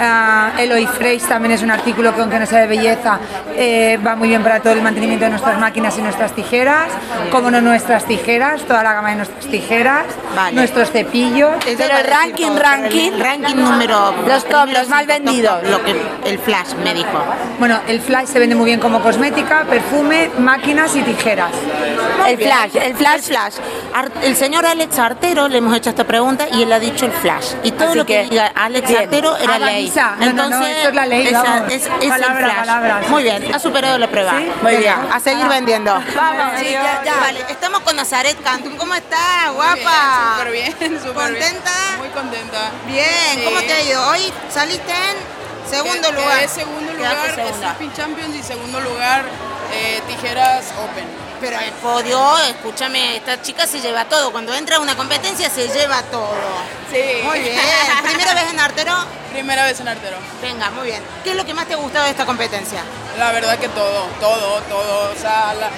[0.00, 3.18] Ah, Eloy Fresh también es un artículo que aunque no sea de belleza
[3.54, 6.88] eh, va muy bien para todo el mantenimiento de nuestras máquinas y nuestras tijeras,
[7.30, 10.56] como no nuestras tijeras, toda la gama de nuestras tijeras, Vale.
[10.56, 11.52] nuestros cepillos.
[11.64, 13.12] Pero el ranking, ranking.
[13.12, 15.62] el ranking número Los top, los más vendidos.
[15.68, 17.22] lo que el flash me dijo.
[17.58, 21.50] Bueno, el Flash se vende muy bien como cosmética, perfume, máquinas y tijeras.
[22.26, 23.16] El flash, el flash.
[23.16, 23.54] El flash.
[24.22, 27.52] El señor Alex Artero le hemos hecho esta pregunta y él ha dicho el flash.
[27.62, 29.02] Y todo Así lo que, que, diga Alex bien.
[29.02, 29.89] Artero era ley.
[29.94, 30.32] Vanessa.
[30.32, 31.72] No, no, no, esto es la ley, esa- vamos.
[31.72, 32.56] es, es Palabra, el flash.
[32.56, 33.52] palabra, sí, Muy bien, sí.
[33.52, 34.32] ha superado la prueba.
[34.38, 34.50] ¿Sí?
[34.62, 34.94] Muy bien.
[35.12, 35.92] A seguir vendiendo.
[36.16, 37.16] Vamos, Sí, ya, ya.
[37.16, 38.76] Vale, estamos con Nazaret Cantum.
[38.76, 40.36] ¿Cómo estás, guapa?
[40.38, 41.70] Súper bien, súper ¿Contenta?
[41.88, 41.98] bien.
[41.98, 42.70] Muy contenta.
[42.86, 43.42] Bien, Sí.
[43.44, 44.08] ¿cómo te ha ido?
[44.08, 46.38] Hoy saliste en segundo Que- lugar.
[46.38, 47.16] quedé segundo lugar.
[47.58, 49.24] Sleeping Champions y segundo lugar
[49.72, 51.29] eh, Tijeras Open.
[51.40, 54.30] Pero el podio, escúchame, esta chica se lleva todo.
[54.30, 56.34] Cuando entra a una competencia se lleva todo.
[56.92, 57.02] Sí.
[57.24, 57.58] Muy bien.
[58.02, 58.94] ¿Primera vez en artero?
[59.32, 60.16] Primera vez en artero.
[60.42, 61.02] Venga, muy bien.
[61.24, 62.82] ¿Qué es lo que más te ha gustado de esta competencia?
[63.18, 65.12] La verdad que todo, todo, todo.
[65.12, 65.70] O sea, la,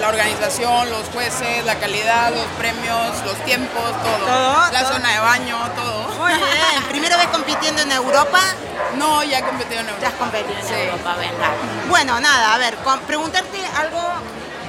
[0.00, 4.26] la organización, los jueces, la calidad, los premios, los tiempos, todo.
[4.26, 4.92] Todo, La todo.
[4.92, 6.08] zona de baño, todo.
[6.20, 6.82] Muy bien.
[6.90, 8.40] ¿Primera vez compitiendo en Europa?
[8.96, 10.18] No, ya he competido en Ya has Europa.
[10.18, 10.74] competido en Sí.
[10.74, 11.48] Europa, venga.
[11.88, 14.00] Bueno, nada, a ver, preguntarte algo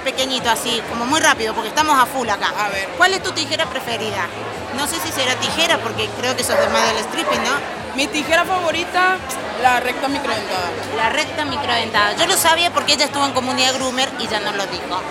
[0.05, 2.53] pequeñito así, como muy rápido, porque estamos a full acá.
[2.57, 2.87] A ver.
[2.97, 4.27] ¿Cuál es tu tijera preferida?
[4.77, 7.85] No sé si será tijera, porque creo que sos de más del stripping, ¿no?
[7.95, 9.17] Mi tijera favorita,
[9.61, 10.69] la recta microdentada.
[10.97, 12.13] La recta microdentada.
[12.15, 15.01] Yo lo sabía porque ella estuvo en comunidad groomer y ya nos lo dijo.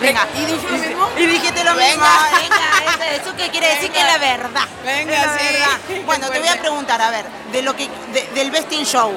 [0.00, 0.26] Venga.
[0.34, 1.08] ¿Y dije lo mismo?
[1.16, 1.86] Y dijiste lo Venga.
[1.88, 2.04] mismo.
[2.40, 4.64] Venga, eso, eso que quiere decir que es la verdad.
[4.84, 5.44] Venga, Es la sí.
[5.52, 6.02] verdad.
[6.06, 9.12] Bueno, te voy a preguntar, a ver, de lo que de- del Best in Show.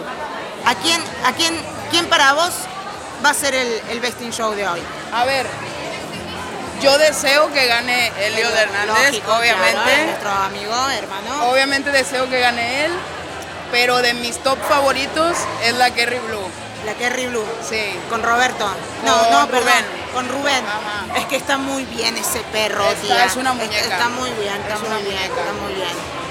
[0.66, 2.52] ¿A quién, a quién, quién para vos
[3.24, 4.82] va a ser el, el Best in Show de hoy?
[5.14, 5.46] A ver,
[6.82, 9.72] yo deseo que gane Elio de Hernández, Lógico, obviamente.
[9.84, 11.50] claro, nuestro amigo, hermano.
[11.50, 12.92] Obviamente deseo que gane él,
[13.72, 16.48] pero de mis top favoritos es la Kerry Blue.
[16.86, 17.46] La Kerry Blue.
[17.68, 17.98] Sí.
[18.10, 18.68] Con Roberto.
[19.06, 19.64] No, Con no, perdón.
[19.74, 19.86] Rubén.
[20.14, 20.66] Con Rubén.
[20.66, 21.18] Ajá.
[21.20, 23.26] Es que está muy bien ese perro, Está- tía.
[23.26, 23.76] es una muñeca.
[23.80, 25.40] Está, muy bien, está Es muy una bien, muñeca.
[25.42, 25.88] está muy bien.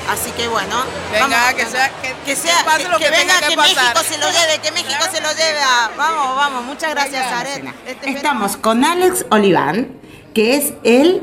[0.08, 0.76] Así que bueno.
[1.12, 3.94] Venga, que sea- que- que sea, que pase lo que venga, que que pasar.
[3.96, 5.58] México se lo lleve, que México Claro se lo lleve.
[5.96, 6.64] Vamos, vamos.
[6.64, 7.26] Muchas gracias.
[7.32, 7.74] Arena.
[8.02, 9.88] Estamos con Alex Oliván,
[10.34, 11.22] que es el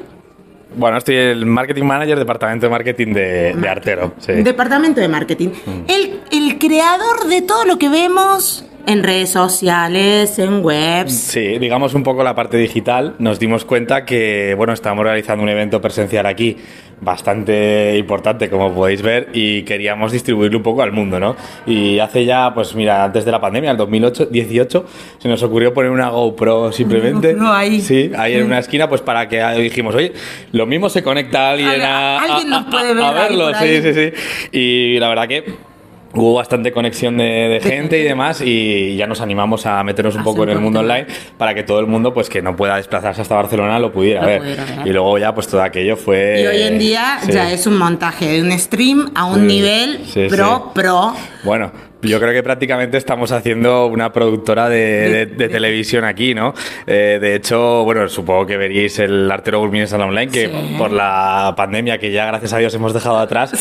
[0.73, 4.13] Bueno, estoy el marketing manager, departamento de marketing de, de Artero.
[4.19, 4.31] sí.
[4.33, 5.49] departamento de marketing.
[5.87, 11.13] El, el creador de todo lo que vemos en redes sociales, en webs.
[11.13, 13.15] Sí, digamos un poco la parte digital.
[13.19, 16.57] Nos dimos cuenta que, bueno, estamos realizando un evento presencial aquí
[17.03, 21.35] bastante importante, como podéis ver, y queríamos distribuirlo un poco al mundo, ¿no?
[21.65, 24.85] Y hace ya, pues mira, antes de la pandemia, el 2018,
[25.17, 27.33] se nos ocurrió poner una GoPro simplemente.
[27.33, 27.81] GoPro ahí.
[27.81, 30.13] Sí, ahí en una esquina, pues para que dijimos, oye,
[30.51, 33.51] lo mismo se conecta alguien a, Al- alguien a- nos puede ver a ahí verlo,
[33.55, 34.57] sí, sí, sí.
[34.57, 35.70] Y la verdad que
[36.13, 40.23] hubo bastante conexión de, de gente y demás y ya nos animamos a meternos un
[40.23, 43.21] poco en el mundo online para que todo el mundo pues que no pueda desplazarse
[43.21, 44.39] hasta Barcelona lo pudiera, Lo ver.
[44.41, 44.87] pudiera ver.
[44.87, 47.31] y luego ya pues todo aquello fue Y hoy en día sí.
[47.31, 51.13] ya es un montaje de un stream a un Sí, nivel sí, pro, pro.
[51.43, 51.71] Bueno,
[52.01, 56.53] yo creo que prácticamente estamos haciendo una productora de, de- de televisión aquí, ¿no?
[56.87, 60.75] Eh, de hecho, bueno, supongo que veríais el Artero Gourmet Online, que Sí.
[60.77, 63.51] por la pandemia que ya gracias a Dios hemos dejado atrás,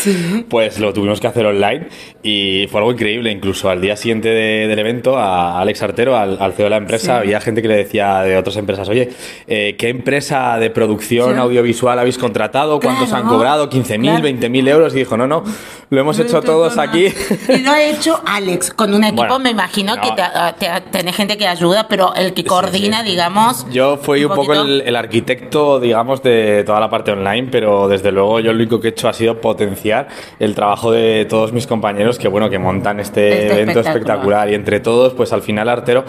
[0.48, 1.88] pues lo tuvimos que hacer online
[2.22, 3.30] y fue algo increíble.
[3.30, 6.76] Incluso al día siguiente de- del evento, a Alex Artero, al, al CEO de la
[6.76, 9.10] empresa, había gente que le decía de otras empresas, oye,
[9.46, 12.80] eh, ¿qué empresa de producción audiovisual habéis contratado?
[12.80, 13.24] ¿Cuántos Claro.
[13.24, 13.70] han cobrado?
[13.70, 14.22] ¿15.000, Claro.
[14.24, 14.94] 20.000 euros?
[14.94, 15.44] Y dijo, no, no,
[15.90, 17.06] lo hemos hecho todos aquí.
[17.48, 20.02] Y lo ha hecho Alex, con un equipo Bueno, me imagino no.
[20.02, 20.22] que te,
[20.66, 23.66] te- tenés gente que ayuda, pero el que coordina, digamos.
[23.72, 28.12] Yo fui un, poco el, el arquitecto, digamos, de toda la parte online, pero desde
[28.12, 30.06] luego yo lo único que he hecho ha sido potenciar
[30.38, 34.48] el trabajo de todos mis compañeros que, bueno, que montan este, Este evento espectacular.
[34.50, 36.04] Y entre todos, pues al final, Artero,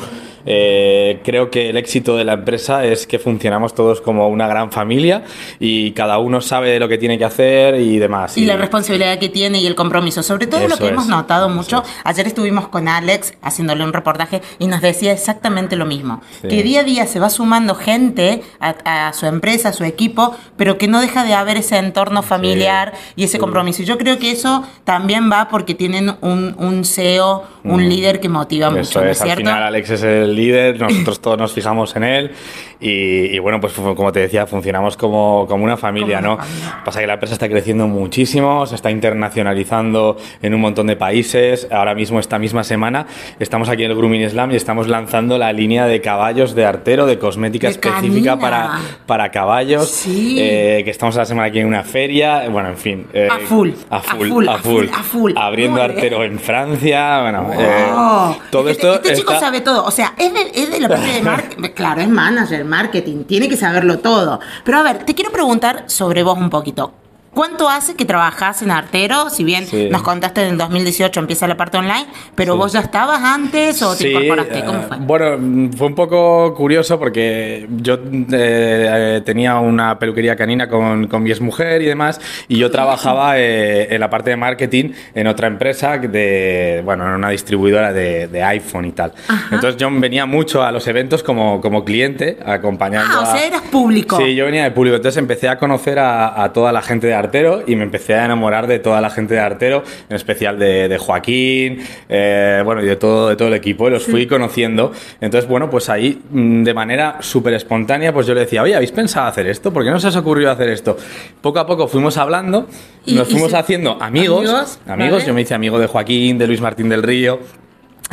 [0.45, 4.71] eh, creo que el éxito de la empresa es que funcionamos todos como una gran
[4.71, 5.23] familia
[5.59, 8.37] y cada uno sabe lo que tiene que hacer y demás.
[8.37, 10.23] Y la responsabilidad que tiene y el compromiso.
[10.23, 11.83] Sobre todo lo que hemos es, notado mucho.
[12.03, 16.21] Ayer estuvimos con Alex haciéndole un reportaje y nos decía exactamente lo mismo.
[16.41, 16.47] Sí.
[16.47, 20.35] Que día a día se va sumando gente a, a su empresa, a su equipo,
[20.57, 23.81] pero que no deja de haber ese entorno familiar y ese compromiso.
[23.81, 27.89] Y yo creo que eso también va porque tienen un, un CEO, un Mm.
[27.89, 29.41] líder que motiva Eso mucho, ¿no es es, al cierto?
[29.41, 32.31] final Alex es el líder, nosotros todos nos fijamos en él
[32.79, 32.89] y,
[33.35, 36.33] y bueno, pues como te decía, funcionamos como, como una familia, Como ¿no?
[36.35, 36.81] una familia.
[36.83, 41.67] Pasa que la empresa está creciendo muchísimo, se está internacionalizando en un montón de países.
[41.71, 43.05] Ahora mismo, esta misma semana,
[43.39, 47.05] estamos aquí en el Grooming Slam y estamos lanzando la línea de caballos de artero,
[47.05, 50.37] de cosmética De específica para, para caballos, Sí.
[50.39, 53.07] eh, que estamos la semana aquí en una feria, bueno, en fin.
[53.13, 54.71] eh, A full, A a full, full, a full.
[54.85, 55.31] full, a full.
[55.35, 55.97] Abriendo Muy bien.
[55.97, 59.83] artero en Francia, bueno, Oh, eh, todo este, esto este chico está- sabe todo.
[59.85, 61.69] O sea, es de, es de la parte de marketing.
[61.75, 63.23] claro, es manager, marketing.
[63.23, 64.39] Tiene que saberlo todo.
[64.63, 66.93] Pero a ver, te quiero preguntar sobre vos un poquito.
[67.33, 69.29] ¿Cuánto hace que trabajás en Artero?
[69.29, 69.87] Si bien Sí.
[69.89, 73.91] nos contaste en el 2018 empieza la parte online, pero vos ya estabas antes o
[73.93, 74.65] te Sí, incorporaste.
[74.65, 74.97] ¿Cómo eh, fue?
[74.99, 77.97] Bueno, mm, fue un poco curioso porque yo
[78.33, 83.87] eh, tenía una peluquería canina con, con mi exmujer y demás, y yo trabajaba eh,
[83.93, 88.43] en la parte de marketing en otra empresa, de, bueno, en una distribuidora de, de
[88.43, 89.13] iPhone y tal.
[89.51, 93.45] Entonces yo venía mucho a los eventos como, como cliente, acompañando Ah, o a- sea,
[93.47, 94.17] eras público.
[94.17, 97.20] Sí, yo venía de público, entonces empecé a conocer a, a toda la gente de
[97.21, 100.87] Artero y me empecé a enamorar de toda la gente de Artero, en especial de,
[100.89, 101.79] de Joaquín,
[102.09, 104.91] eh, bueno, y de todo, de todo el equipo, y los fui conociendo.
[105.21, 108.91] Entonces, bueno, pues ahí, mm, de manera súper espontánea, pues yo le decía, oye, ¿habéis
[108.91, 109.71] pensado hacer esto?
[109.71, 110.97] ¿Por qué no se os ocurrió hacer esto?
[111.41, 112.67] Poco a poco fuimos hablando,
[113.05, 115.27] Y- nos y fuimos se- haciendo amigos, Amigos, amigos, ¿vale?
[115.27, 117.39] yo me hice amigo de Joaquín, de Luis Martín del Río.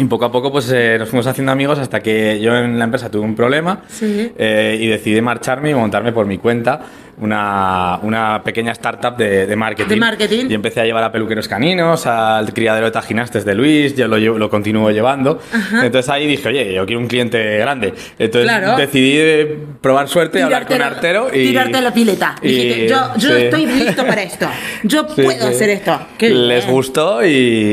[0.01, 2.85] Y poco a poco pues eh, nos fuimos haciendo amigos hasta que yo en la
[2.85, 4.31] empresa tuve un problema Sí.
[4.39, 6.81] eh, y decidí marcharme y montarme por mi cuenta
[7.21, 9.89] una, una pequeña startup de, de marketing.
[9.89, 10.47] De marketing.
[10.51, 14.19] Y empecé a llevar a peluqueros caninos, al criadero de tajinastes de Luis, yo lo,
[14.19, 15.41] llevo- lo continúo llevando.
[15.83, 17.95] Entonces ahí dije, oye, yo quiero un cliente grande.
[18.19, 18.77] Entonces Claro.
[18.77, 19.47] decidí
[19.81, 21.49] probar suerte, hablar con Tirarte Artero y...
[21.49, 22.37] Tirarte la pileta.
[22.43, 23.43] y- Dijiste, yo, yo sí.
[23.45, 24.49] estoy listo para esto.
[24.85, 25.55] Yo Sí, puedo sí.
[25.55, 25.99] hacer esto.
[26.19, 26.75] Qué Les bien.
[26.75, 27.29] gustó y,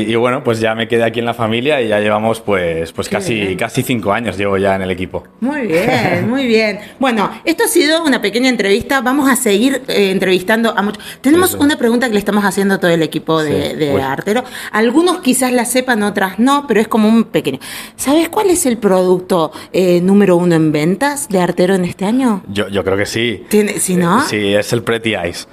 [0.08, 3.08] y bueno, pues ya me quedé aquí en la familia y ya llevamos pues, pues
[3.08, 3.56] casi, bien.
[3.56, 5.24] casi cinco años llevo ya en el equipo.
[5.40, 6.78] Muy bien, muy bien.
[6.98, 9.00] Bueno, esto ha sido una pequeña entrevista.
[9.00, 11.02] Vamos a seguir eh, entrevistando a muchos.
[11.20, 11.60] Tenemos Eso.
[11.60, 14.00] una pregunta que le estamos haciendo a todo el equipo de, Sí, de uy.
[14.00, 14.44] Artero.
[14.72, 17.58] Algunos quizás la sepan, otras no, pero es como un pequeño.
[17.96, 22.42] ¿Sabes cuál es el producto eh, número uno en ventas de Artero en este año?
[22.48, 23.44] Yo, yo creo que sí.
[23.48, 24.22] ¿Tiene, si no?
[24.26, 25.46] Sí, es el Pretty Eyes.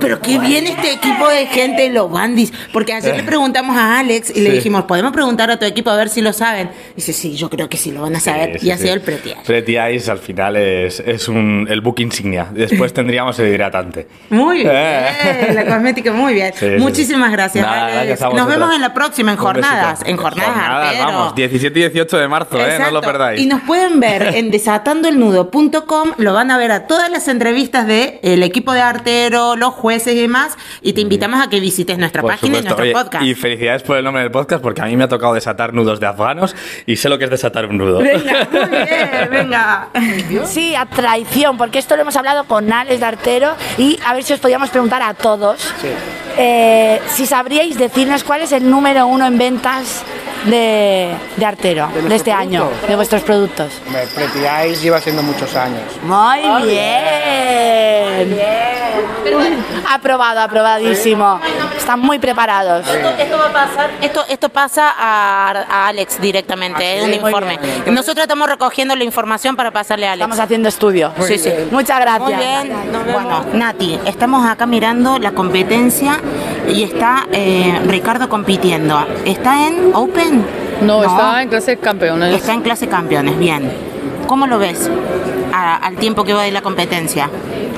[0.00, 2.52] Pero qué bien este equipo de gente, los bandis.
[2.72, 4.52] Porque ayer le preguntamos a Alex y le Eh.
[4.54, 6.70] Dijimos, ¿podemos preguntar a tu equipo a ver si lo saben?
[6.96, 8.58] Dice, sí, yo creo que sí lo van a saber.
[8.60, 8.98] Sí, y ha sí, sido sí.
[8.98, 9.42] el Pretty Eyes.
[9.46, 12.48] Pretty Eyes al final es, es un, el book insignia.
[12.52, 14.06] Después tendríamos el hidratante.
[14.30, 15.50] Muy bien, Eh.
[15.54, 16.52] la cosmética, muy bien.
[16.78, 17.94] Muchísimas gracias, Nada, Alex.
[18.06, 18.58] gracias Nos vosotros.
[18.58, 19.66] vemos en la próxima, en Un besito.
[19.68, 20.00] jornadas.
[20.06, 21.04] En jornadas, Artero.
[21.06, 22.78] vamos, 17 y 18 de marzo, ¿eh?
[22.78, 23.40] No lo perdáis.
[23.40, 28.18] Y nos pueden ver en desatandoelnudo.com, lo van a ver a todas las entrevistas del
[28.22, 32.22] el equipo de artero, los jueces y demás, y te invitamos a que visites nuestra
[32.22, 33.24] Por página y nuestro Oye, podcast.
[33.24, 36.00] Y felicidades por el nombre del podcast porque a mí me ha tocado desatar nudos
[36.00, 36.54] de afganos
[36.86, 37.98] y sé lo que es desatar un nudo.
[37.98, 39.88] Venga, muy bien, venga.
[40.44, 44.22] Sí, a traición, porque esto lo hemos hablado con Alex de Artero y a ver
[44.22, 45.72] si os podíamos preguntar a todos
[46.36, 50.04] eh, si sabríais decirnos cuál es el número uno en ventas
[50.44, 53.72] de, de Artero de, este año, de vuestros productos.
[54.14, 55.82] Pretty Eyes lleva siendo muchos años.
[56.02, 58.38] Muy bien.
[59.90, 61.40] Aprobado, aprobadísimo.
[61.76, 62.86] Están muy preparados.
[62.88, 67.18] Esto, esto va a pasar, esto, esto pasa a, a Alex directamente, es un Muy
[67.18, 67.58] informe.
[67.84, 67.94] bien.
[67.94, 70.24] Nosotros estamos recogiendo la información para pasarle a Alex.
[70.24, 71.12] Estamos haciendo estudio.
[71.26, 71.50] Sí, sí.
[71.70, 72.28] Muchas gracias.
[72.28, 72.72] Muy bien.
[73.12, 76.20] Bueno, Nati, estamos acá mirando la competencia
[76.68, 79.06] y está eh, Ricardo compitiendo.
[79.24, 80.33] ¿Está en Open?
[80.82, 82.34] No, está en clase de campeones.
[82.34, 83.70] Está en clase campeones, bien.
[84.26, 84.90] ¿Cómo lo ves
[85.52, 87.28] a- al tiempo que va de la competencia?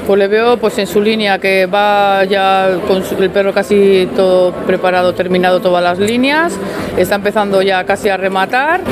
[0.06, 4.08] Pues le veo pues en su línea que va ya con su- el perro casi
[4.14, 6.56] todo preparado, terminado todas las líneas,
[6.96, 8.82] está empezando ya casi a rematar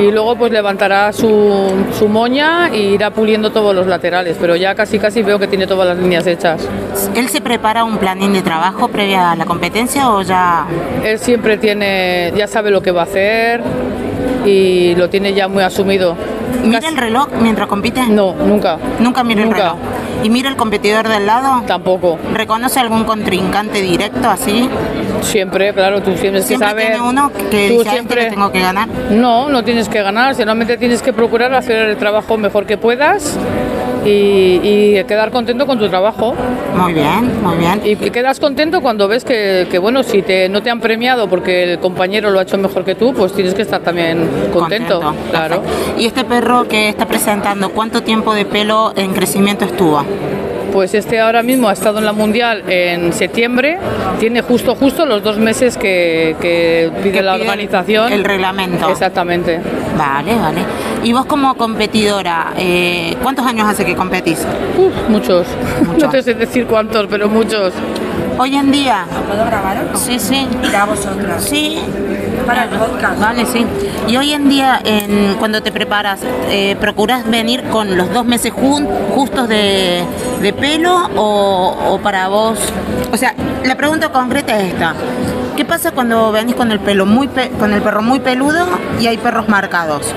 [0.00, 4.74] y luego pues levantará su, su moña e irá puliendo todos los laterales, pero ya
[4.74, 6.66] casi casi veo que tiene todas las líneas hechas.
[7.14, 10.64] ¿Él se prepara un planín de trabajo previa a la competencia o ya...?
[11.04, 13.60] Él siempre tiene, ya sabe lo que va a hacer
[14.46, 16.16] y lo tiene ya muy asumido.
[16.66, 18.02] ¿Mira el reloj mientras compite?
[18.08, 18.78] No, nunca.
[18.98, 19.76] ¿Nunca mira el reloj?
[20.22, 21.62] ¿Y mira el competidor del lado?
[21.66, 22.18] Tampoco.
[22.34, 24.68] ¿Reconoce algún contrincante directo así?
[25.22, 26.86] Siempre, claro, tú siempre, ¿Siempre sabes.
[26.86, 28.88] tiene uno que tú dice, "A este siempre tengo que ganar?
[29.10, 33.36] No, no tienes que ganar, solamente tienes que procurar hacer el trabajo mejor que puedas
[34.06, 36.34] y, y quedar contento con tu trabajo.
[36.76, 37.80] Muy bien, muy bien.
[37.84, 41.28] Y, y quedas contento cuando ves que, que, bueno, si te, no te han premiado
[41.28, 45.00] porque el compañero lo ha hecho mejor que tú, pues tienes que estar también contento.
[45.00, 45.62] Contento, Claro.
[45.98, 50.04] ¿Y este perro que está presentando, cuánto tiempo de pelo en crecimiento estuvo?
[50.76, 53.78] Pues este ahora mismo ha estado en la Mundial en septiembre,
[54.20, 58.12] tiene justo justo los dos meses que, que pide Que la pide organización.
[58.12, 58.90] el reglamento.
[58.90, 59.58] Exactamente.
[59.96, 60.60] Vale, vale.
[61.02, 64.46] Y vos como competidora, eh, ¿cuántos años hace que competís?
[64.76, 65.46] Uf, muchos.
[65.98, 67.72] No te sé decir cuántos, pero muchos.
[68.38, 69.06] Hoy en día.
[69.26, 69.98] ¿Puedo grabar o no?
[69.98, 70.46] Sí, sí.
[70.60, 71.42] Para vosotras.
[71.42, 71.78] Sí.
[72.46, 73.18] Para el podcast.
[73.18, 73.64] Vale, sí.
[74.08, 78.52] Y hoy en día, en- cuando te preparas, eh, ¿procuras venir con los dos meses
[78.52, 80.02] jun- justos de,
[80.40, 82.58] de pelo o, para vos?
[83.12, 84.94] O sea, la pregunta concreta es esta.
[85.56, 88.66] ¿Qué pasa cuando venís con el pelo muy pe- con el perro muy peludo
[89.00, 90.14] y hay perros marcados?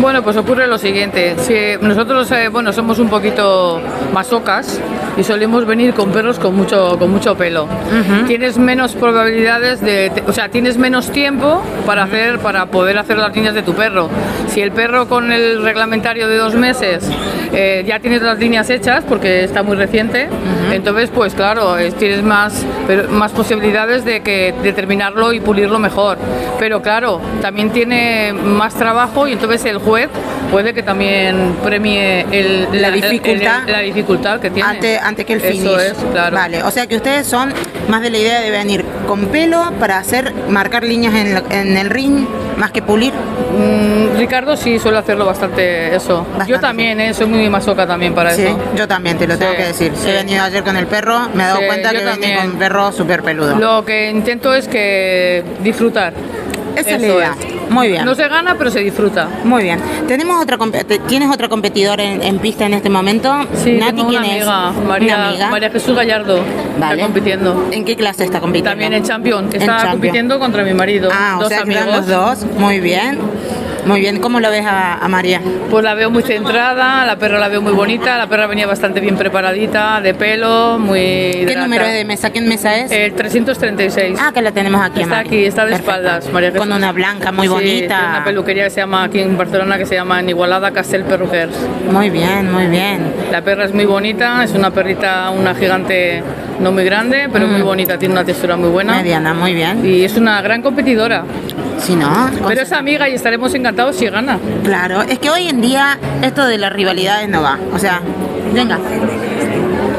[0.00, 1.34] Bueno, pues ocurre lo siguiente.
[1.38, 3.80] Si nosotros, eh, bueno, somos un poquito
[4.14, 4.80] masocas
[5.16, 7.66] y solemos venir con perros con mucho, con mucho pelo.
[8.26, 13.34] Tienes menos probabilidades de, o sea, tienes menos tiempo para hacer, para poder hacer las
[13.34, 14.08] líneas de tu perro.
[14.48, 17.08] Si el perro con el reglamentario de dos meses
[17.52, 20.28] eh, ya tienes las líneas hechas porque está muy reciente,
[20.72, 22.64] entonces, pues claro, es- tienes más,
[23.10, 26.16] más posibilidades de que de terminarlo y pulirlo mejor.
[26.58, 30.08] Pero claro, también tiene más trabajo y entonces el juez
[30.50, 33.64] puede que también premie el- La dificultad.
[33.66, 34.68] el- la dificultad que tiene.
[34.68, 35.60] Ante, ante que el finish.
[35.62, 36.36] Eso es, claro.
[36.36, 37.52] Vale, o sea que ustedes son
[37.88, 41.76] más de la idea de venir con pelo para hacer, marcar líneas en, la- en
[41.76, 42.26] el ring,
[42.56, 43.12] más que pulir.
[43.12, 46.26] Mm, Ricardo sí suele hacerlo bastante eso.
[46.46, 48.58] Yo también, eh, soy muy masoca también para Sí, eso.
[48.76, 49.92] yo también te lo tengo Sí, que decir.
[49.94, 50.08] sí.
[50.10, 52.38] He venido ayer con el perro, me he dado cuenta que también.
[52.38, 53.56] con un perro súper peludo.
[53.58, 56.12] Lo que intento es que disfrutar.
[56.76, 57.34] Esa es la idea.
[57.70, 58.04] Muy bien.
[58.04, 59.28] No se gana, pero se disfruta.
[59.44, 59.80] Muy bien.
[60.06, 60.58] ¿Tenemos otra
[61.08, 63.32] ¿Tienes otra competidora en, en pista en este momento?
[63.54, 64.46] Sí, Nati, tengo una ¿quién es?
[64.46, 65.50] amiga, María, Una amiga.
[65.50, 66.40] María Jesús Gallardo,
[66.78, 66.94] Vale.
[66.94, 67.68] está compitiendo.
[67.70, 68.70] ¿En qué clase está compitiendo?
[68.70, 69.90] También en Champion, En está Champion.
[69.92, 71.08] compitiendo contra mi marido.
[71.12, 71.82] Ah, o dos sea amigos.
[71.84, 72.46] están los dos.
[72.58, 73.18] Muy bien.
[73.86, 74.20] Muy bien.
[74.20, 75.40] ¿Cómo lo ves a, a María?
[75.70, 79.00] Pues la veo muy centrada, la perra la veo muy bonita, la perra venía bastante
[79.00, 82.30] bien preparadita, de pelo, muy ¿Qué número es de mesa?
[82.30, 82.90] ¿Qué mesa es?
[82.90, 84.18] El 336.
[84.20, 85.00] Ah, que la tenemos aquí.
[85.02, 85.90] Está aquí, está de Perfecto.
[85.92, 86.66] espaldas, María Jesús.
[86.66, 88.06] Con una blanca muy Sí, bonita.
[88.10, 91.54] una peluquería que se llama aquí en Barcelona que se llama en Igualada Castel Perruquers.
[91.90, 93.12] Muy bien, muy bien.
[93.30, 96.22] La perra es muy bonita, es una perrita, una gigante
[96.60, 98.94] no muy grande, pero muy bonita, tiene una textura muy buena.
[98.94, 98.96] Mm.
[98.96, 99.84] Mediana, muy bien.
[99.86, 101.24] Y es una gran competidora.
[101.82, 104.38] Si no, Pero es amiga y estaremos encantados si gana.
[104.64, 107.58] Claro, es que hoy en día esto de las rivalidades no va.
[107.74, 108.00] O sea,
[108.52, 108.78] venga.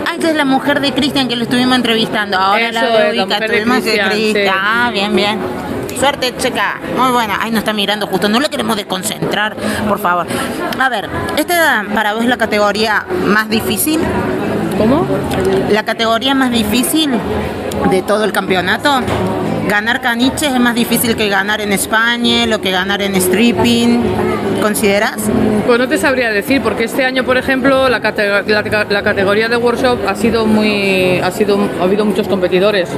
[0.08, 2.38] Ah, esta es la mujer de Cristian que lo estuvimos entrevistando.
[2.38, 4.34] Ahora Eso la es, mujer de tuvimos Cristian, sí.
[4.52, 5.39] Ah, bien, bien.
[6.00, 6.80] Suerte, checa.
[6.98, 7.39] Muy buena.
[7.41, 8.30] Ay, nos está mirando justo.
[8.30, 9.56] No le queremos desconcentrar,
[9.88, 10.28] por favor.
[10.80, 14.00] A ver, esta para vos es la categoría más difícil.
[14.78, 15.06] ¿Cómo?
[15.70, 17.12] La categoría más difícil
[17.89, 19.02] de todo el campeonato.
[19.71, 24.01] Ganar caniches es más difícil que ganar en España, lo que ganar en stripping.
[24.62, 25.15] ¿Consideras?
[25.65, 29.47] Pues no te sabría decir, porque este año, por ejemplo, la, cate- la- la categoría
[29.47, 32.89] de workshop ha sido muy, ha sido, ha habido muchos competidores.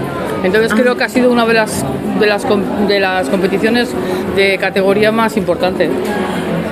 [0.43, 1.85] Entonces creo que ha sido una de las,
[2.19, 2.43] de las,
[2.87, 3.89] de las competiciones
[4.35, 5.91] de categoría más importante.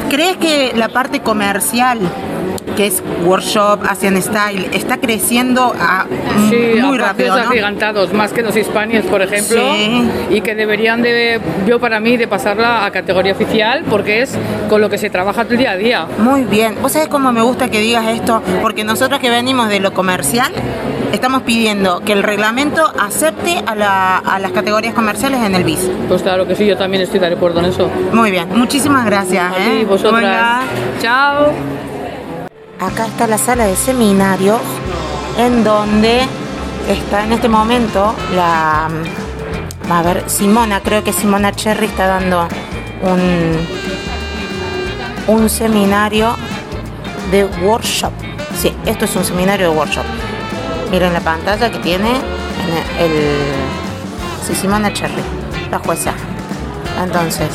[0.09, 1.99] ¿Crees que la parte comercial,
[2.75, 6.05] que es workshop, Asian Style, está creciendo a,
[6.49, 7.35] Sí, muy a rápido?
[7.35, 7.41] ¿no?
[7.49, 10.09] agigantados, más que los hispanios, por ejemplo, Sí.
[10.29, 14.37] y que deberían de, yo para mí, de pasarla a categoría oficial, porque es
[14.69, 16.05] con lo que se trabaja el día a día.
[16.17, 16.75] Muy bien.
[16.81, 18.41] ¿Vos sabés cómo me gusta que digas esto?
[18.61, 20.51] Porque nosotros que venimos de lo comercial,
[21.11, 25.89] estamos pidiendo que el reglamento acepte a, la- a las categorías comerciales en el BIS.
[26.07, 27.89] Pues claro que sí, yo también estoy de acuerdo en eso.
[28.13, 28.47] Muy bien.
[28.55, 29.43] Muchísimas gracias.
[29.53, 29.79] A ¿eh?
[29.79, 30.61] ti, vosotras.
[31.01, 31.51] Chao.
[32.81, 34.59] Acá está la sala de seminarios
[35.37, 36.21] en donde
[36.89, 38.89] está en este momento la...
[39.87, 42.47] A ver, Simona, creo que Simona Cherry está dando
[43.03, 43.67] un,
[45.27, 46.35] un seminario
[47.29, 48.13] de workshop.
[48.59, 50.05] Sí, esto es un seminario de workshop.
[50.89, 53.11] Miren la pantalla que tiene en el
[54.47, 55.21] sí, Simona Cherry,
[55.69, 56.13] la jueza.
[56.99, 57.49] Entonces,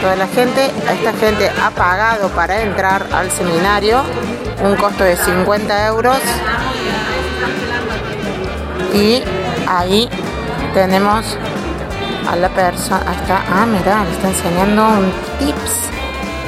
[0.00, 4.02] toda la gente, esta gente ha pagado para entrar al seminario
[4.62, 6.18] un costo de 50 euros
[8.94, 9.22] y
[9.66, 10.08] ahí
[10.72, 11.36] tenemos
[12.28, 15.90] a la persona, acá, ah, mira, me está enseñando un tips.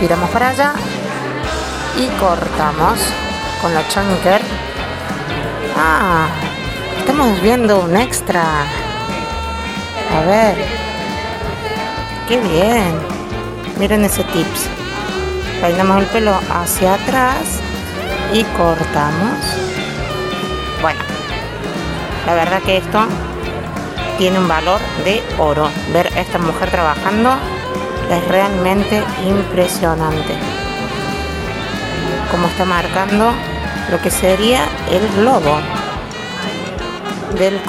[0.00, 0.72] Tiramos para allá
[1.96, 2.98] y cortamos
[3.60, 4.40] con la chunker.
[5.76, 6.28] Ah,
[6.98, 8.42] estamos viendo un extra.
[10.14, 10.56] A ver.
[12.28, 12.98] Qué bien.
[13.78, 14.68] Miren ese tips.
[15.60, 17.60] Peinamos el pelo hacia atrás
[18.32, 19.38] y cortamos.
[20.80, 21.00] Bueno,
[22.26, 23.06] la verdad que esto
[24.18, 25.68] tiene un valor de oro.
[25.92, 27.34] Ver a esta mujer trabajando
[28.10, 30.34] es realmente impresionante.
[32.30, 33.32] Como está marcando
[33.90, 35.58] lo que sería el logo
[37.38, 37.60] del.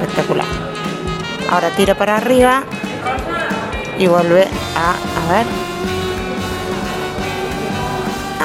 [0.00, 0.46] Espectacular.
[1.50, 2.62] Ahora tira para arriba
[3.98, 4.46] y vuelve
[4.76, 5.67] a, a ver.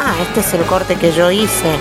[0.06, 1.78] Ah, este es el corte que yo hice.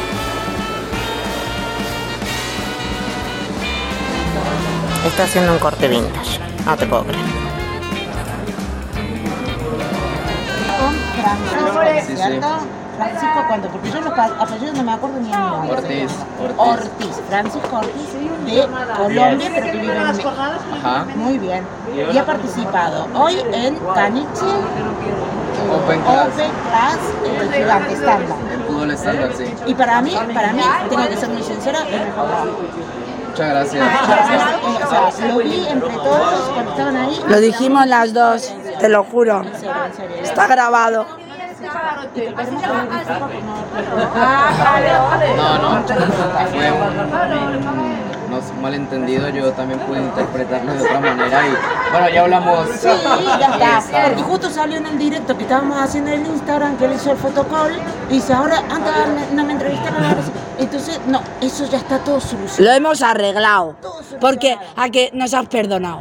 [5.05, 6.39] Está haciendo un corte vintage.
[6.65, 7.25] No te puedo creer.
[12.97, 13.69] Francisco, ¿cuánto?
[13.71, 15.73] Porque yo los apellidos no me acuerdo ni el nombre.
[15.73, 16.57] Ortiz, Ortiz.
[16.59, 18.13] Ortiz, Francisco Ortiz
[18.47, 20.33] de Colombia, pero que vive en México.
[20.79, 21.07] Ajá.
[21.17, 21.67] Muy bien.
[22.13, 24.47] Y ha participado hoy en Caniche
[25.71, 26.27] Open Class.
[26.29, 26.99] Open Class
[27.55, 28.37] Gigante Estándar.
[28.53, 29.45] En fútbol estándar, sí.
[29.67, 32.27] Y para mí, para mí, tengo que ser muy sincera, el mejor.
[33.29, 33.87] Muchas gracias.
[34.83, 37.21] O sea, lo vi entre todos cuando estaban ahí.
[37.29, 39.41] Lo dijimos las dos, te lo juro.
[39.43, 40.17] En serio, en serio.
[40.23, 41.07] Está grabado.
[41.07, 42.53] Por
[45.37, 45.83] no- No,
[48.33, 48.39] no.
[48.39, 49.29] Un, un malentendido.
[49.29, 51.47] Yo también pude interpretarlo de otra manera.
[51.47, 51.51] Y
[51.93, 52.69] bueno, ya hablamos.
[52.71, 52.89] Sí,
[53.41, 54.05] ya está.
[54.09, 57.17] Porque justo salió en el directo que estábamos haciendo en Instagram, que él hizo el
[57.19, 57.73] fotocall,
[58.11, 58.93] y dice, ahora, antes
[59.31, 60.05] me- no me entrevistaron.
[60.05, 60.31] ahora sí".
[60.59, 62.65] Entonces, no, eso ya está todo solucionado.
[62.65, 63.75] Lo hemos arreglado.
[64.21, 66.01] Porque a que nos has perdonado.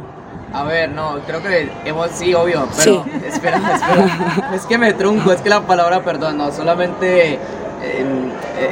[0.54, 4.50] A ver, no, creo que hemos, sí, obvio, pero espera, espera.
[4.54, 7.38] Es que me trunco, es que la palabra perdón, no, solamente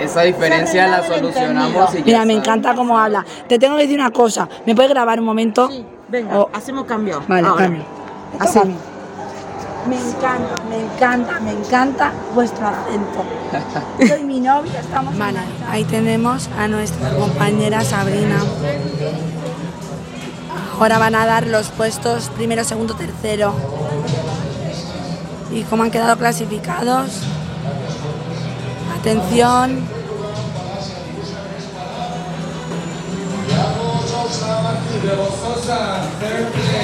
[0.02, 3.24] esa diferencia la solucionamos y Mira, me encanta cómo habla.
[3.48, 4.48] Te tengo que decir una cosa.
[4.66, 5.68] ¿Me puedes grabar un momento?
[6.08, 6.48] Venga, Oh.
[6.52, 7.22] hacemos cambio.
[7.28, 7.64] Vale, Ahora.
[7.64, 7.84] cambio.
[8.38, 8.61] Así.
[9.88, 13.24] Me encanta, me encanta, me encanta vuestro acento.
[14.14, 15.16] Soy mi novia, estamos.
[15.16, 15.38] Vale,
[15.70, 18.36] ahí tenemos a nuestra compañera Sabrina.
[20.78, 23.52] Ahora van a dar los puestos primero, segundo, tercero.
[25.52, 27.22] ¿Y cómo han quedado clasificados?
[29.01, 29.88] Atención.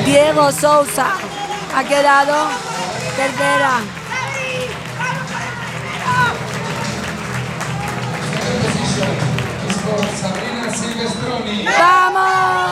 [0.07, 1.09] Diego Sousa
[1.77, 2.49] ha quedado
[3.17, 3.81] tercera.
[11.79, 12.66] ¡Vamos!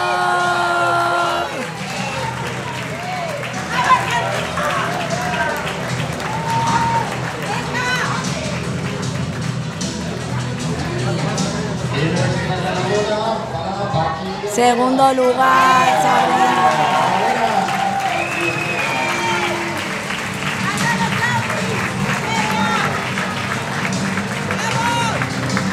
[14.54, 16.54] Segundo lugar, Sabrina.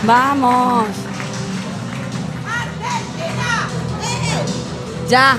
[0.03, 0.88] Vamos.
[5.07, 5.38] Ya.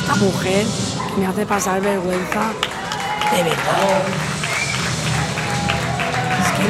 [0.00, 0.66] Esta mujer
[1.18, 2.52] me hace pasar vergüenza,
[3.32, 4.23] de verdad.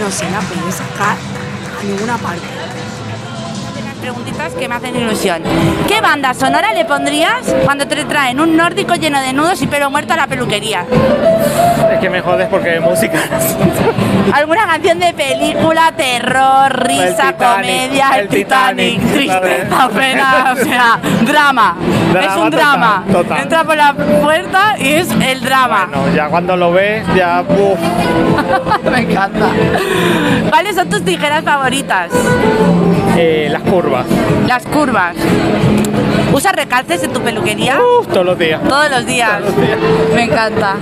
[0.01, 1.17] No se la puede sacar
[1.79, 2.54] a ninguna parte.
[4.05, 5.43] Preguntitas que me hacen ilusión.
[5.89, 9.91] ¿Qué banda sonora le pondrías cuando te traen un nórdico lleno de nudos y pelo
[9.91, 10.85] muerto a la peluquería?
[11.91, 13.19] Es que me jodes porque música.
[14.31, 20.57] ¿Alguna canción de película, terror, risa, El comedia, el el Titanic, Titanic, tristeza, pena, o
[20.63, 21.77] sea, drama?
[22.13, 23.05] Drama es un drama.
[23.11, 23.41] total.
[23.41, 25.89] Entra por la puerta y es el drama.
[26.15, 27.43] Ya cuando lo ves, ya.
[28.91, 29.47] Me encanta.
[30.51, 32.11] ¿Cuáles son tus tijeras favoritas?
[33.17, 33.94] Eh, las curvas.
[34.03, 34.49] Curvas.
[34.49, 35.17] Las curvas.
[36.33, 37.79] ¿Usas recalces en tu peluquería?
[38.13, 38.61] Todos los días.
[38.69, 39.31] Todos los días.
[40.15, 40.75] Me encanta.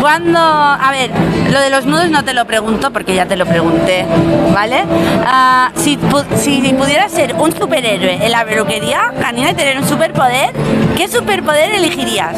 [0.00, 1.10] Cuando, a ver,
[1.52, 4.06] lo de los nudos no te lo pregunto porque ya te lo pregunté,
[4.54, 4.84] ¿vale?
[5.26, 9.86] Ah, si, pu- si pudieras ser un superhéroe en la peluquería canina y tener un
[9.86, 10.50] superpoder,
[10.96, 12.36] ¿qué superpoder elegirías?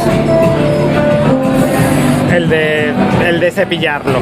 [2.34, 2.92] El de,
[3.28, 4.18] el de cepillarlo.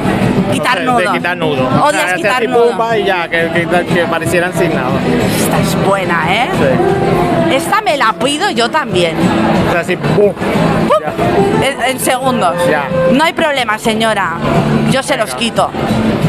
[0.52, 0.98] Quitar nudo.
[0.98, 1.68] De quitar nudo.
[1.84, 2.96] Odias O sea, quitar así, nudo.
[2.96, 4.90] y ya, que, que, que parecieran sin nada.
[5.40, 6.48] Esta es buena, ¿eh?
[7.54, 9.16] Esta me la pido yo también.
[9.68, 10.32] O sea, así, pum.
[11.62, 12.54] En, en segundos.
[12.70, 12.84] Ya.
[13.12, 14.32] No hay problema, señora.
[14.90, 15.70] Yo se los quito.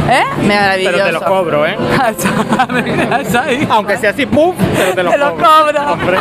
[0.10, 0.24] ¿Eh?
[0.48, 0.92] Maravilloso.
[0.96, 1.78] Pero te lo cobro, ¿eh?
[3.70, 5.46] Aunque sea así, pum, pero te lo Te lo cobro.
[5.76, 5.92] cobro.
[5.94, 6.18] Hombre.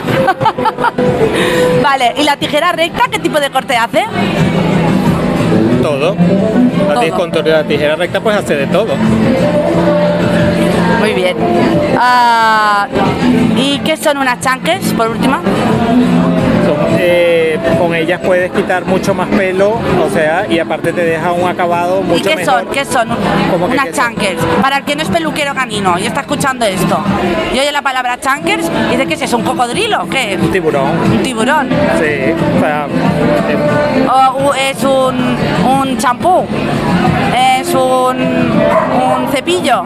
[1.82, 4.04] Vale, ¿y la tijera recta qué tipo de corte hace?
[5.82, 6.16] Todo.
[6.88, 8.94] La, con la tijera recta pues hace de todo.
[11.00, 11.36] Muy bien.
[11.98, 12.86] Ah,
[13.56, 15.38] ¿Y qué son unas chanques, por último?
[16.98, 21.48] Eh, con ellas puedes quitar mucho más pelo, o sea, y aparte te deja un
[21.48, 22.60] acabado ¿Y mucho qué mejor.
[22.62, 22.66] son?
[22.72, 23.08] ¿Qué son?
[23.50, 24.04] ¿Cómo que Unas qué son?
[24.04, 24.42] chankers.
[24.62, 26.98] Para el que no es peluquero canino y está escuchando esto.
[27.54, 30.38] Y oye la palabra chankers y dice que es eso, un cocodrilo, ¿qué?
[30.40, 30.90] Un tiburón.
[31.12, 31.68] Un tiburón.
[31.98, 32.86] Sí, o sea,
[34.10, 35.36] O u- es un,
[35.80, 36.44] un champú.
[37.60, 39.84] Es un, un cepillo.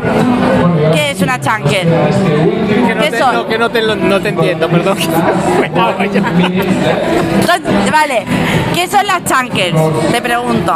[0.93, 1.87] ¿Qué es una chanker?
[1.87, 3.35] que no ¿Qué te, son?
[3.35, 4.97] no, que no te, lo- no te entiendo, perdón.
[7.41, 8.25] Entonces, Vale,
[8.75, 9.77] ¿qué son las chankers?
[10.11, 10.75] Te pregunto.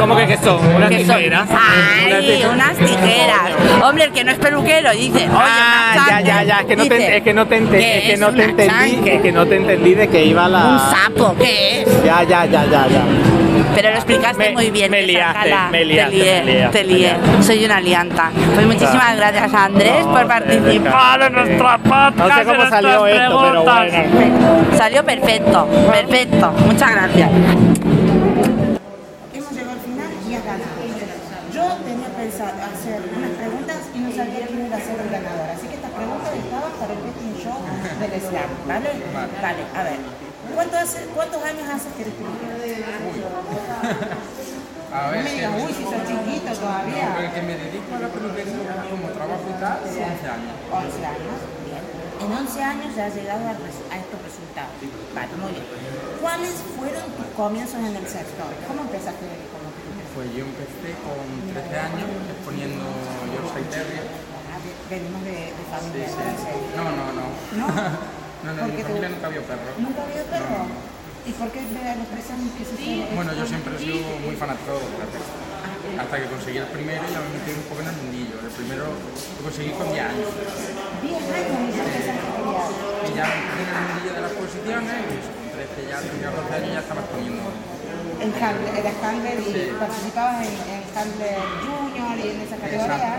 [0.00, 0.66] ¿Cómo que qué son?
[0.74, 1.16] ¿Unas ¿Qué son?
[1.18, 1.48] tijeras?
[1.50, 3.50] Ay, unas tijeras.
[3.82, 6.86] Hombre, el que no es peluquero dice, oye, Ah, ya, ya, ya, es que no
[6.86, 9.46] te, es que no te, ente- ¿qué es que no te entendí, es que no
[9.46, 10.64] te entendí de que iba la...
[10.64, 12.02] Un sapo, ¿qué es?
[12.04, 13.02] Ya, ya, ya, ya, ya.
[13.74, 14.90] Pero lo explicaste muy bien.
[14.90, 17.16] me liaste, me liaste, te lié, me liaste, te me lié.
[17.42, 18.30] Soy una lianta.
[18.54, 22.16] Pues muchísimas gracias Andrés por participar en nuestra podcast.
[22.16, 24.76] No sé cómo en salió esto, pero bueno.
[24.76, 26.52] Salió perfecto, perfecto.
[26.66, 27.30] Muchas gracias.
[29.32, 30.64] Hemos llegado al final y has ganado.
[31.52, 35.50] Yo tenía pensado hacer unas preguntas y no sabía quién iba a ser el ganador.
[35.54, 37.58] Así que estas preguntas estaban para el betting show
[38.00, 38.90] del slam, ¿vale?
[39.42, 40.23] Vale, a ver.
[40.54, 42.14] ¿Cuánto hace, ¿Cuántos años haces que eres?
[44.94, 47.08] A ver, no me digas, uy, si sos chiquito todavía.
[47.18, 50.54] Porque me dedico a la peluquería como trabajo y tal, 11 años.
[50.70, 51.36] 11 años,
[51.66, 51.82] bien.
[52.22, 54.70] En 11 años ya has llegado a, a estos resultados.
[55.14, 55.66] Vale, muy bien.
[56.22, 58.46] ¿Cuáles fueron tus comienzos en el sector?
[58.70, 60.06] ¿Cómo empezaste como peluquero?
[60.14, 62.86] Pues yo empecé con 13 años exponiendo
[63.34, 64.06] Yorkshire Terrier.
[64.54, 66.06] Ah, ve- Venimos de, de familia.
[66.06, 66.54] Sí, sí.
[66.78, 67.26] No, no, no.
[67.58, 67.66] ¿No?
[68.44, 69.70] No, no, ¿Por en mi familia te- nunca había perro.
[69.78, 70.58] ¿Nunca ha habido perro?
[71.24, 73.16] ¿Y por qué me los tres años que se fue?
[73.16, 75.24] Bueno, yo siempre he sido muy fanático de los perros.
[75.94, 78.36] Hasta que conseguí el primero y ya me metí un poco en el mundillo.
[78.44, 80.28] El primero lo conseguí con 10 años.
[81.00, 82.68] 10 años y ya empezaste a criar.
[83.08, 86.28] Y ya me metí en el mundillo de las posiciones y con 13 ya, tenía
[86.34, 87.44] 12 años ya estaba exponiendo.
[88.20, 93.16] En handler, eras handler y participabas en, en handler junior y en esa categoría.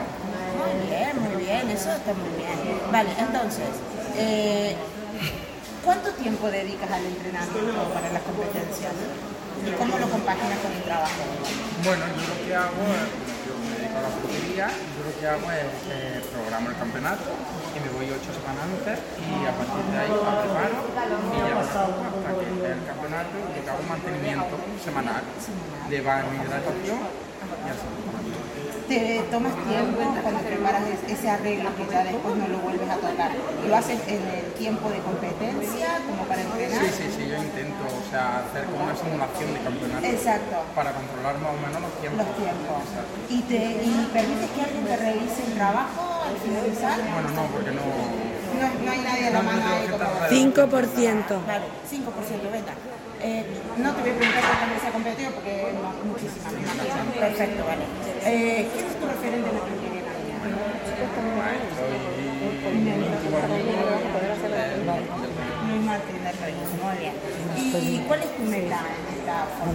[0.55, 2.57] Muy bien, muy bien, eso está muy bien.
[2.91, 3.69] Vale, entonces,
[4.17, 4.75] eh,
[5.85, 8.93] ¿cuánto tiempo dedicas al entrenamiento para las competencias?
[9.61, 11.21] ¿Y cómo lo compaginas con el trabajo?
[11.85, 13.09] Bueno, yo lo que hago es,
[13.69, 17.29] me a la peluquería, yo lo que hago es eh, programo el campeonato
[17.71, 21.53] y me voy ocho semanas antes y a partir de ahí la preparo y ya
[21.53, 25.23] me hasta que el campeonato y hago es mantenimiento semanal
[25.89, 28.14] de y hidratación y así.
[28.87, 32.97] ¿Te tomas tiempo cuando preparas es- ese arreglo que ya después no lo vuelves a
[33.01, 33.31] tocar?
[33.67, 36.85] ¿Lo haces en el tiempo de competencia como para entrenar?
[36.85, 40.55] Sí, sí, sí, yo intento o sea, hacer como una simulación de campeonato Exacto.
[40.77, 42.21] para controlar más o menos los tiempos.
[42.21, 42.77] Los tiempos.
[43.29, 46.95] ¿Y, te, ¿Y permites que alguien te revise el trabajo al finalizar?
[47.01, 47.81] Bueno, no, porque no...
[48.55, 50.03] No, no hay nadie a la No, no mano ahí como...
[50.05, 51.41] estar 5%.
[51.49, 52.73] Vale, 5%, venga.
[53.25, 53.43] Eh,
[53.81, 56.53] no te voy a preguntar cuántas veces ha competido porque no, muchísimas.
[56.53, 57.85] Perfecto, vale.
[58.21, 59.95] Eh, ¿Quién es tu referente en la canina?
[65.65, 67.17] Luis Martín del Reyes, muy bien.
[67.81, 69.73] ¿Y cuál es tu meta en esta forma?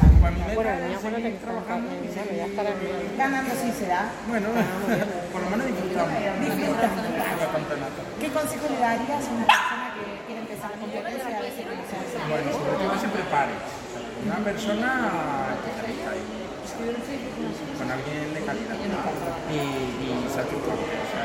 [0.54, 1.90] Pues mi es seguir trabajando
[3.18, 4.12] Ganando sí se da.
[4.28, 4.46] Bueno,
[5.32, 6.14] por lo menos disfrutamos.
[7.50, 7.98] Campeonato.
[8.20, 9.89] ¿Qué consejo le darías a una persona
[10.68, 12.28] que competencia y?
[12.28, 13.54] Bueno, sobre todo que se prepare.
[14.24, 14.88] Una persona
[16.20, 18.74] y con alguien de calidad.
[19.50, 21.00] Y, y satisfactorio.
[21.00, 21.24] O sea,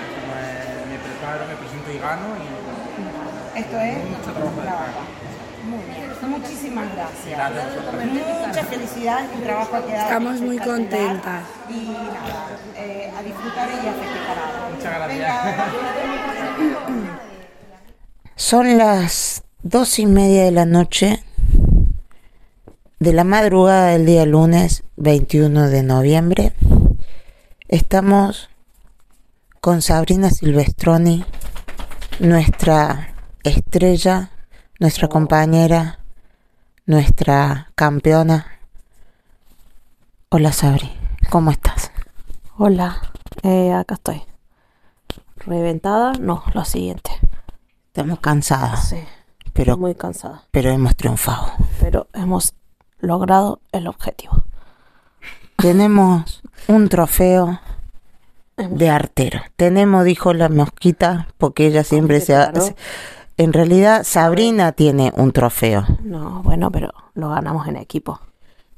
[0.89, 4.85] me preparo, me presento y gano y Esto es mucho trabajo trabajo.
[4.85, 5.35] detrás.
[5.65, 6.05] Muy bien.
[6.29, 7.37] Muchísimas gracias.
[7.37, 8.47] Gracias.
[8.47, 11.43] Muchas felicidades, tu trabajo ha quedado Estamos muy contentas.
[11.69, 14.37] Y nada, eh, a disfrutar y a festejar.
[14.73, 15.43] Muchas gracias.
[16.57, 16.95] Venga.
[18.37, 21.23] Son las dos y media de la noche
[22.99, 26.51] de la madrugada del día lunes 21 de noviembre.
[27.69, 28.49] Estamos
[29.61, 31.23] con Sabrina Silvestroni,
[32.19, 33.15] nuestra
[33.45, 34.31] estrella,
[34.81, 35.99] nuestra compañera,
[36.85, 38.59] nuestra campeona.
[40.27, 40.91] Hola Sabri,
[41.29, 41.89] ¿cómo estás?
[42.57, 43.01] Hola,
[43.43, 44.23] eh, acá estoy.
[45.37, 46.11] ¿Reventada?
[46.19, 47.11] No, lo siguiente.
[47.95, 48.89] Estamos cansadas.
[48.89, 48.97] Sí,
[49.53, 50.43] pero, muy cansada.
[50.51, 51.53] pero hemos triunfado.
[51.79, 52.53] Pero hemos
[52.99, 54.43] logrado el objetivo.
[55.55, 57.61] Tenemos un trofeo
[58.57, 59.39] de artero.
[59.55, 62.51] Tenemos, dijo la mosquita, porque ella siempre se ha...
[62.51, 62.75] claro.
[63.37, 65.85] En realidad, Sabrina tiene un trofeo.
[66.03, 68.19] No, bueno, pero lo ganamos en equipo.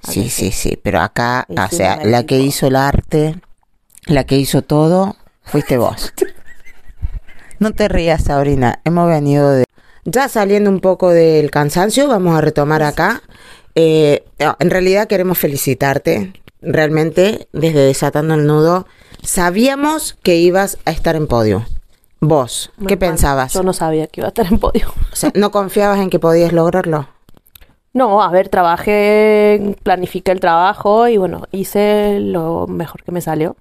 [0.03, 3.41] Sí, sí, sí, pero acá, o sea, la que hizo el arte,
[4.05, 6.13] la que hizo todo, fuiste vos.
[7.60, 9.66] No te rías, Sabrina, hemos venido de...
[10.05, 13.22] Ya saliendo un poco del cansancio, vamos a retomar acá.
[13.74, 18.88] Eh, en realidad queremos felicitarte, realmente, desde Desatando el Nudo,
[19.24, 21.66] sabíamos que ibas a estar en podio.
[22.20, 23.53] Vos, ¿qué pensabas?
[23.53, 24.88] Yo no sabía que iba a estar en podio.
[25.12, 27.08] O sea, ¿no confiabas en que podías lograrlo?
[27.93, 33.55] No, a ver, trabajé, planifiqué el trabajo y bueno, hice lo mejor que me salió.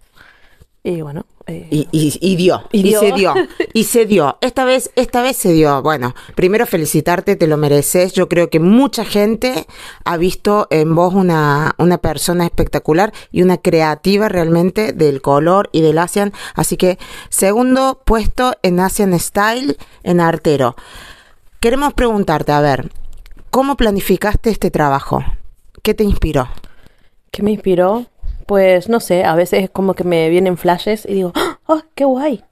[0.88, 3.00] Y bueno, eh, Y, y- y dio, Y y, dio.
[3.00, 3.34] se dio,
[3.72, 4.38] y se dio.
[4.40, 5.82] Esta vez, esta vez se dio.
[5.82, 8.12] Bueno, primero felicitarte, te lo mereces.
[8.12, 9.66] Yo creo que mucha gente
[10.04, 15.80] ha visto en vos una, una persona espectacular y una creativa realmente del color y
[15.80, 16.32] del Asian.
[16.54, 16.98] Así que,
[17.30, 20.76] segundo puesto en Asian Style en Artero.
[21.58, 22.92] Queremos preguntarte, a ver,
[23.50, 25.24] ¿cómo planificaste este trabajo?
[25.82, 26.48] ¿Qué te inspiró?
[27.32, 28.06] ¿qué me inspiró?
[28.46, 31.32] Pues no sé, a veces es como que me vienen flashes y digo,
[31.66, 32.44] ¡oh, qué guay!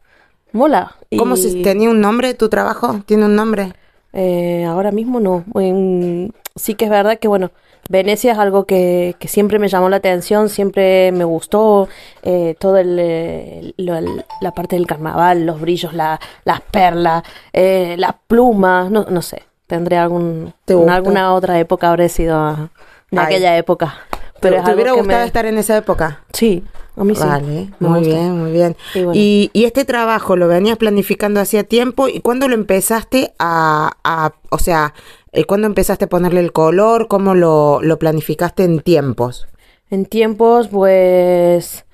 [0.52, 0.96] Mola.
[1.16, 3.00] ¿Cómo Y, se, tenía un nombre tu trabajo?
[3.06, 3.72] ¿Tiene un nombre?
[4.12, 5.44] eh, ahora mismo no.
[5.56, 7.50] En- sí que es verdad que, bueno,
[7.88, 11.88] Venecia es algo que, que siempre me llamó la atención, siempre me gustó
[12.22, 18.14] eh, todo el, el- la parte del carnaval, los brillos, la- las perlas, eh, las
[18.26, 19.42] plumas, no, no sé.
[19.66, 22.70] Tendré algún, ¿Te en alguna otra época habré sido
[23.10, 23.94] de aquella época.
[24.40, 26.24] ¿Te, Pero te hubiera gustado me- estar en esa época?
[26.32, 26.62] Sí,
[26.96, 27.22] a mí sí.
[27.24, 28.14] Vale, muy gusta.
[28.14, 28.76] bien, muy bien.
[28.94, 29.12] Y bueno.
[29.14, 34.34] Y, y este trabajo lo venías planificando hacía tiempo y cuándo lo empezaste a, a-
[34.50, 34.92] o sea,
[35.32, 39.46] eh, cuándo empezaste a ponerle el color, cómo lo, lo planificaste en tiempos.
[39.90, 41.84] En tiempos, pues.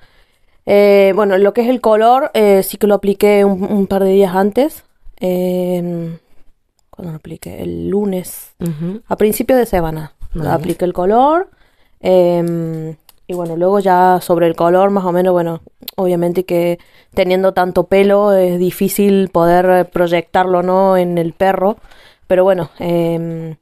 [0.65, 4.03] eh, bueno, lo que es el color, eh, sí que lo apliqué un, un par
[4.03, 4.83] de días antes.
[5.19, 6.17] Eh,
[6.89, 7.61] ¿Cuándo lo apliqué?
[7.63, 8.53] El lunes.
[9.07, 10.13] A principios de semana.
[10.33, 10.49] Vale.
[10.49, 11.49] Apliqué el color.
[12.01, 12.95] Eh,
[13.27, 15.61] y bueno, luego ya sobre el color, más o menos, bueno,
[15.95, 16.79] obviamente que
[17.13, 20.97] teniendo tanto pelo es difícil poder proyectarlo, ¿no?
[20.97, 21.77] En el perro.
[22.27, 23.55] Pero bueno, eh,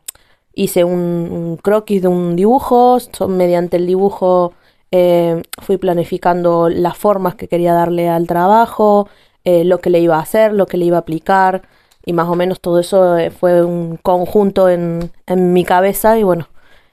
[0.54, 4.54] hice un, croquis de un dibujo, mediante el dibujo
[4.92, 9.08] eh, fui planificando las formas que quería darle al trabajo,
[9.46, 11.64] eh, lo que le iba a hacer, lo que le iba a aplicar,
[12.06, 16.24] y más o menos todo eso eh, fue un conjunto en, en mi cabeza y
[16.24, 16.48] bueno.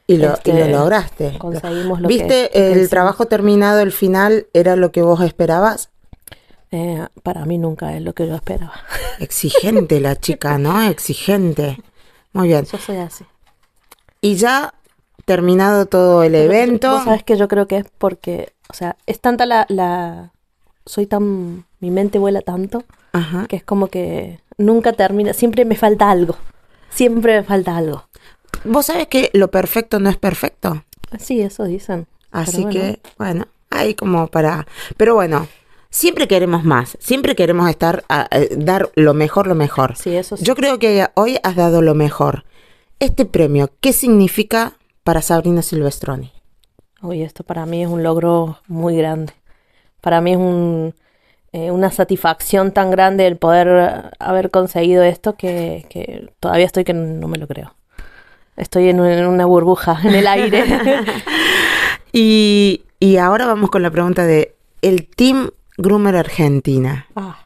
[0.07, 1.38] Y lo, y este, lo lograste.
[1.38, 5.90] Conseguimos lo ¿Viste que el trabajo terminado, el final, era lo que vos esperabas?
[6.70, 8.74] Eh, para mí nunca es lo que yo esperaba.
[9.18, 10.82] Exigente la chica, ¿no?
[10.82, 11.78] Exigente.
[12.32, 12.64] Muy bien.
[12.66, 13.24] Yo soy así.
[14.20, 14.74] Y ya
[15.24, 16.90] terminado todo el evento.
[16.92, 20.32] Vos sabés que yo creo que es porque, o sea, es tanta la, la...
[20.84, 21.66] Soy tan...
[21.78, 23.46] Mi mente vuela tanto Ajá.
[23.48, 26.36] que es como que nunca termina, siempre me falta algo.
[26.90, 28.04] Siempre me falta algo.
[28.67, 30.85] Vos sabés que lo perfecto no es perfecto.
[31.19, 32.07] Sí, eso dicen.
[32.31, 32.71] Así bueno.
[32.71, 34.67] que, bueno, ahí como para...
[34.97, 35.49] Pero bueno,
[35.91, 39.97] siempre queremos más, siempre queremos estar, a, a dar lo mejor, lo mejor.
[39.97, 40.45] Sí, eso sí.
[40.45, 42.45] Yo creo que hoy has dado lo mejor.
[42.99, 46.33] Este premio, ¿qué significa para Sabrina Silvestroni?
[47.03, 49.33] Oye, esto para mí es un logro muy grande.
[50.01, 50.95] Para mí es un,
[51.53, 56.85] eh, una satisfacción tan grande el poder eh, haber conseguido esto que, que todavía estoy
[56.85, 57.76] que no me lo creo.
[58.57, 60.64] Estoy en, un- en una burbuja, en el aire.
[62.12, 67.07] Y, y ahora vamos con la pregunta de el Team Groomer Argentina.
[67.14, 67.40] Ah.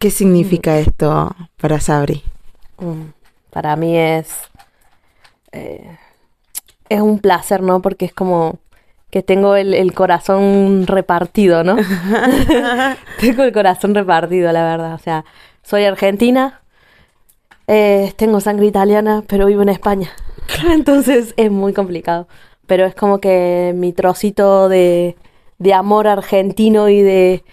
[0.00, 2.24] ¿Qué significa esto para Sabri?
[2.78, 3.02] Mm,
[3.50, 4.28] Para mí es
[5.52, 5.96] eh,
[6.88, 7.80] es un placer, ¿no?
[7.80, 8.58] Porque es como
[9.10, 11.76] que tengo el, el corazón repartido, ¿no?
[13.20, 14.94] tengo el corazón repartido, la verdad.
[14.94, 15.24] O sea,
[15.62, 16.62] soy argentina,
[17.66, 20.10] eh, tengo sangre italiana, pero vivo en España.
[20.70, 22.28] Entonces es muy complicado.
[22.66, 25.16] Pero es como que mi trocito de,
[25.58, 27.44] de amor argentino y de,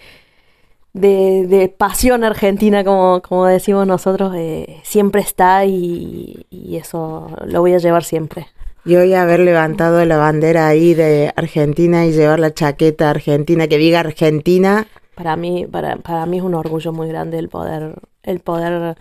[0.94, 7.60] de, de pasión argentina, como, como decimos nosotros, eh, siempre está y, y eso lo
[7.60, 8.46] voy a llevar siempre.
[8.84, 13.78] Y hoy haber levantado la bandera ahí de Argentina y llevar la chaqueta argentina que
[13.78, 14.88] diga Argentina.
[15.14, 17.94] Para mí, para, para mí es un orgullo muy grande el poder,
[18.24, 18.96] el poder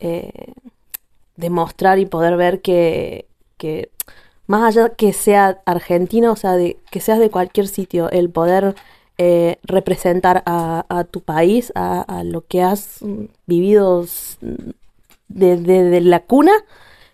[0.00, 0.52] eh,
[1.36, 3.26] demostrar y poder ver que,
[3.56, 3.90] que
[4.46, 8.74] más allá que sea argentino, o sea, de, que seas de cualquier sitio, el poder
[9.18, 14.04] eh, representar a, a tu país, a, a lo que has mm, vivido
[15.28, 16.52] desde de la cuna,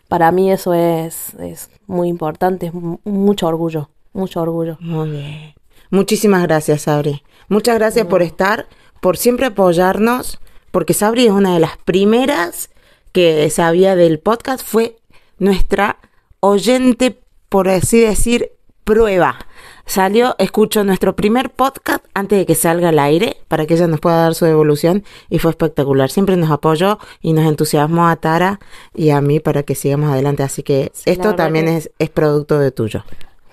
[0.08, 4.76] para mí eso es, es muy importante, es mu- mucho orgullo, mucho orgullo.
[4.80, 5.54] Muy bien.
[5.90, 7.22] Muchísimas gracias, Sabri.
[7.48, 8.66] Muchas gracias por estar,
[9.00, 10.38] por siempre apoyarnos,
[10.70, 12.70] porque Sabri es una de las primeras
[13.16, 14.98] que sabía del podcast, fue
[15.38, 15.96] nuestra
[16.40, 18.52] oyente, por así decir,
[18.84, 19.38] prueba.
[19.86, 24.00] Salió, escuchó nuestro primer podcast antes de que salga al aire para que ella nos
[24.00, 26.10] pueda dar su devolución y fue espectacular.
[26.10, 28.60] Siempre nos apoyó y nos entusiasmó a Tara
[28.94, 30.42] y a mí para que sigamos adelante.
[30.42, 33.02] Así que esto también que- es, es producto de tuyo.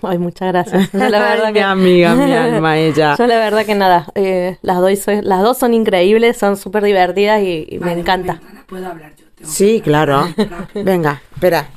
[0.01, 0.91] Ay, muchas gracias.
[0.91, 3.16] Yo la verdad Mi que- amiga, mi alma, ella.
[3.18, 6.84] Yo la verdad que nada, eh, las, dos, soy- las dos son increíbles, son súper
[6.84, 8.41] divertidas y, y me encanta.
[8.68, 9.22] Puedo hablar yo.
[9.44, 10.28] Sí, claro.
[10.74, 11.68] Venga, espera.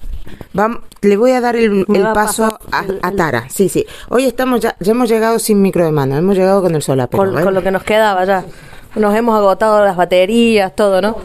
[0.55, 3.45] Vam- le voy a dar el, paso a, a Tara.
[3.49, 3.87] Sí, sí.
[4.09, 7.25] Hoy estamos ya, ya hemos llegado sin micro de mano, hemos llegado con el solapero.
[7.25, 7.43] Con, ¿eh?
[7.43, 8.45] con lo que nos quedaba ya.
[8.97, 11.17] Nos hemos agotado las baterías, todo, ¿no?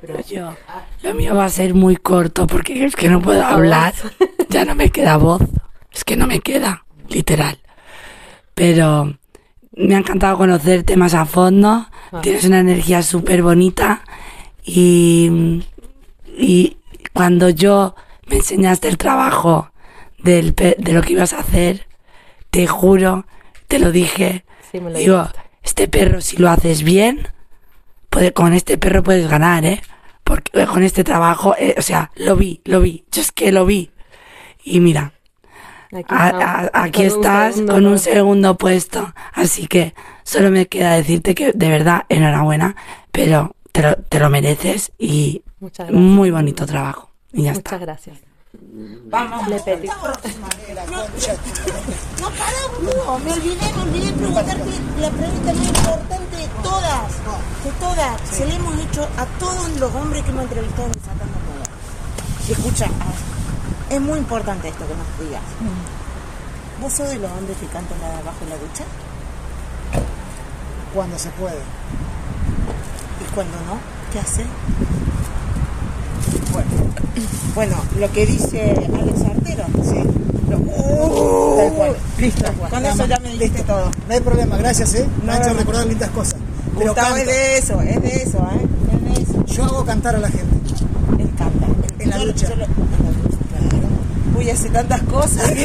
[0.00, 0.54] Pero yo,
[1.02, 3.94] lo mío va a ser muy corto porque es que no puedo hablar.
[4.48, 5.42] Ya no me queda voz.
[5.92, 7.58] Es que no me queda, literal.
[8.54, 9.16] Pero
[9.72, 11.86] me ha encantado conocerte más a fondo.
[12.22, 14.02] Tienes una energía súper bonita.
[14.66, 15.62] Y,
[16.36, 16.76] y
[17.12, 17.94] cuando yo
[18.26, 19.70] me enseñaste el trabajo
[20.18, 21.86] del, de lo que ibas a hacer,
[22.50, 23.26] te juro,
[23.68, 24.44] te lo dije.
[24.72, 25.40] Sí, me lo digo, dijiste.
[25.62, 27.28] este perro, si lo haces bien,
[28.10, 29.80] puede, con este perro puedes ganar, ¿eh?
[30.24, 33.52] Porque eh, con este trabajo, eh, o sea, lo vi, lo vi, yo es que
[33.52, 33.90] lo vi.
[34.64, 35.12] Y mira,
[35.92, 39.14] Aquí, a- estamos, a- aquí con un estás con un segundo puesto.
[39.32, 39.94] Así que
[40.24, 42.74] solo me queda decirte que de verdad, enhorabuena,
[43.12, 46.02] pero te lo, te lo mereces y Muchas gracias.
[46.02, 47.10] muy bonito trabajo.
[47.32, 47.72] Y ya está.
[47.72, 48.18] Muchas gracias.
[49.06, 49.48] Vamos.
[49.48, 49.86] Le pedí.
[49.86, 49.94] No,
[52.30, 53.18] pará, boludo.
[53.18, 54.64] Me olvidé, me olvidé preguntarte
[55.00, 57.12] la pregunta más importante de todas.
[57.64, 58.20] De todas.
[58.30, 61.66] Se le hemos hecho a todos los hombres que hemos entrevistado en Moda.
[62.48, 62.86] Y escucha,
[63.90, 65.42] es muy importante esto que nos digas.
[66.80, 68.84] ¿Vos sos de los hombres que cantan la de abajo en la ducha?
[70.94, 71.60] Cuando se puede.
[73.28, 73.78] ¿Y cuando no?
[74.12, 74.44] ¿Qué hace?
[76.52, 76.70] Bueno,
[77.54, 79.64] bueno, lo que dice Alex Artero.
[79.82, 80.02] Sí.
[80.48, 81.96] Tal cual.
[82.18, 82.52] Listo.
[82.52, 83.08] Con Nada eso más.
[83.08, 83.90] ya me dijiste todo.
[84.08, 85.06] No hay problema, gracias, ¿eh?
[85.20, 85.58] Me No, ha hecho no.
[85.58, 86.36] recordar lindas cosas.
[86.78, 88.60] Pero Gustavo es de eso, es de eso, ¿eh?
[88.92, 89.44] Es de eso.
[89.46, 90.56] Yo hago cantar a la gente.
[91.18, 91.66] Él canta.
[91.98, 92.48] En la Yo- ducha.
[92.48, 92.66] yo lo-.
[94.38, 95.50] Uy, hace tantas cosas.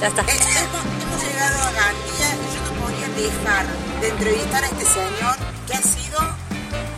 [0.00, 0.22] Ya está.
[0.22, 2.11] Hemos, hemos llegado a Gandía
[3.22, 3.66] dejar
[4.00, 6.20] de entrevistar a este señor que ha sido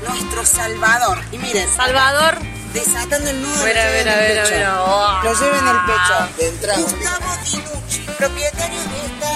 [0.08, 1.18] nuestro salvador.
[1.32, 2.38] Y miren, Salvador.
[2.72, 4.54] desatando el nudo, Mira, lo lleva mira, en el mira, pecho.
[4.54, 5.22] mira.
[5.22, 6.36] Lo lleva en el pecho.
[6.38, 6.80] De entrada.
[6.80, 9.30] Gustavo Dinucci, propietario de esta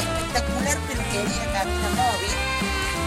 [0.00, 2.34] espectacular peluquería Cabina Móvil.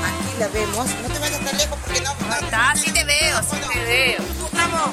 [0.10, 0.88] Aquí la vemos.
[1.02, 2.12] No te vayas tan lejos porque no.
[2.54, 4.22] Ah, sí te veo, sí te veo.
[4.40, 4.92] Gustavo,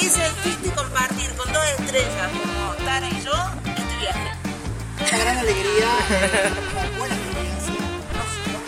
[0.00, 3.32] hice el triste compartir con dos estrellas como Tara y yo
[3.66, 4.32] este viaje.
[5.08, 5.86] Una gran alegría.
[6.72, 7.74] Una buena experiencia.
[8.12, 8.22] No,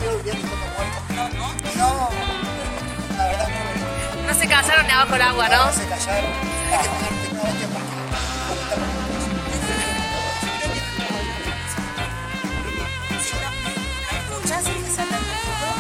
[0.05, 0.99] no de cuando muerto.
[1.17, 1.47] No, no.
[1.75, 2.11] No.
[3.17, 4.23] La verdad no.
[4.33, 5.67] No se callaron ni abajo el agua, ¿no?
[5.67, 6.31] No se callaron.
[6.71, 7.99] Hay que poner tecnología porque.
[14.31, 15.71] ¿Escuchás el desatando el nudo?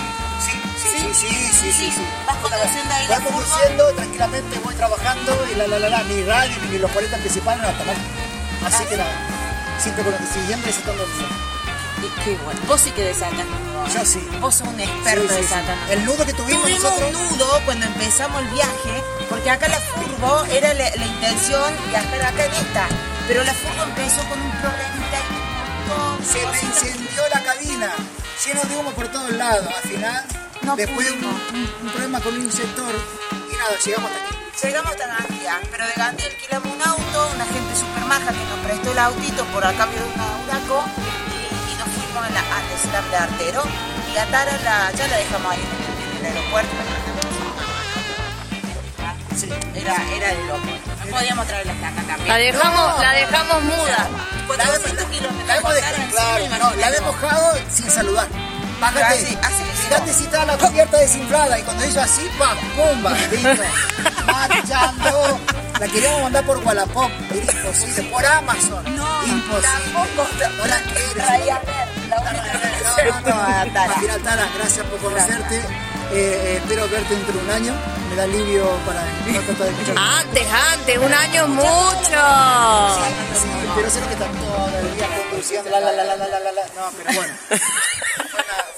[0.45, 2.03] Sí, sí, sí, sí, sí, sí, sí.
[2.27, 3.31] ¿Vas conduciendo ahí furgo?
[3.31, 7.63] conduciendo, tranquilamente voy trabajando y la la la la, ni radio ni los 40 principales
[7.63, 7.97] no tomar.
[8.67, 9.38] Así que nada,
[9.83, 12.05] siguiendo desatando el.
[12.05, 12.61] Y qué bueno.
[12.67, 13.47] Vos sí que desatas.
[13.95, 14.21] Yo sí.
[14.41, 17.15] Vos sos un experto Sí, sí, desatando El nudo que tuvimos Tuvimos nosotros.
[17.15, 22.23] un nudo cuando empezamos el viaje, porque acá la furgo era la, la intención viajar
[22.23, 22.89] acá en esta.
[23.27, 25.19] Pero la furgo empezó con un problemita
[25.89, 27.93] con Se me incendió la cabina,
[28.45, 29.67] lleno de humo por todos lados.
[29.83, 30.25] Al final,
[30.63, 31.43] No después de un, pudimos.
[31.53, 32.95] un- un problema con un inyector,
[33.51, 34.37] y nada, llegamos hasta aquí.
[34.63, 38.59] Llegamos hasta Gandía, pero de Gandía alquilamos un auto, una gente super maja que nos
[38.67, 40.85] prestó el autito por a cambio de una Huraco
[41.31, 43.63] y, y nos fuimos a la, al slam de Artero
[44.13, 45.61] y a Tara la, ya la dejamos ahí
[46.19, 46.71] en el aeropuerto.
[49.37, 50.61] Sí, era, era de loco.
[51.05, 52.29] No podíamos traerla hasta acá también.
[52.29, 54.09] La dejamos, la dejamos muda.
[55.47, 58.27] La hemos dejado, claro, no, la hemos mojado sin saludar.
[58.81, 59.65] Bájate así, así.
[59.89, 63.17] Fíjate si está la cubierta desinflada y cuando hizo así, pa, pumba.
[64.27, 65.41] Marchando.
[65.81, 68.97] La queríamos mandar por Wallapop, era imposible, por Amazon.
[68.97, 69.69] No, imposible.
[69.95, 70.27] Tampoco,
[70.57, 71.25] no la quieres.
[72.09, 75.57] No, no, Tara, gracias por conocerte.
[75.57, 75.63] Eh,
[76.11, 77.75] eh, espero verte dentro de un año.
[78.11, 82.19] Me da alivio para no Antes, antes, un año mucho.
[83.35, 85.71] Sí, pero sé que está todo el día conduciendo.
[85.71, 87.35] La, la, la, la, la, la, No, pero bueno.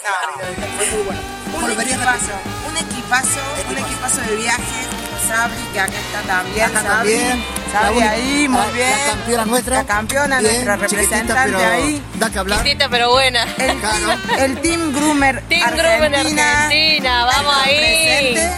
[0.03, 1.21] Fue muy bueno.
[1.55, 2.33] Un Volvería a equipazo,
[2.69, 4.87] un equipazo, un equipazo de viaje.
[5.29, 6.65] Sabri, que acá está también.
[6.65, 7.13] Acá Sabri.
[7.17, 7.45] también.
[7.73, 8.91] Sabri La ahí, muy la- bien.
[8.91, 9.77] La campeona nuestra.
[9.77, 12.03] La campeona, Bien, nuestra representante pero ahí.
[12.15, 12.59] Da que hablar.
[12.59, 13.43] Chiquitita pero buena.
[13.59, 17.25] El, team, el Team Groomer Team Groomer Argentina.
[17.27, 17.77] Vamos ahí.
[17.79, 18.51] presente.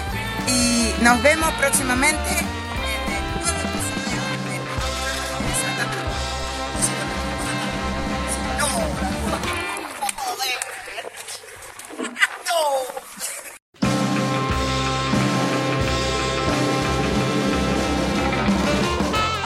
[0.49, 2.31] Y nos vemos próximamente.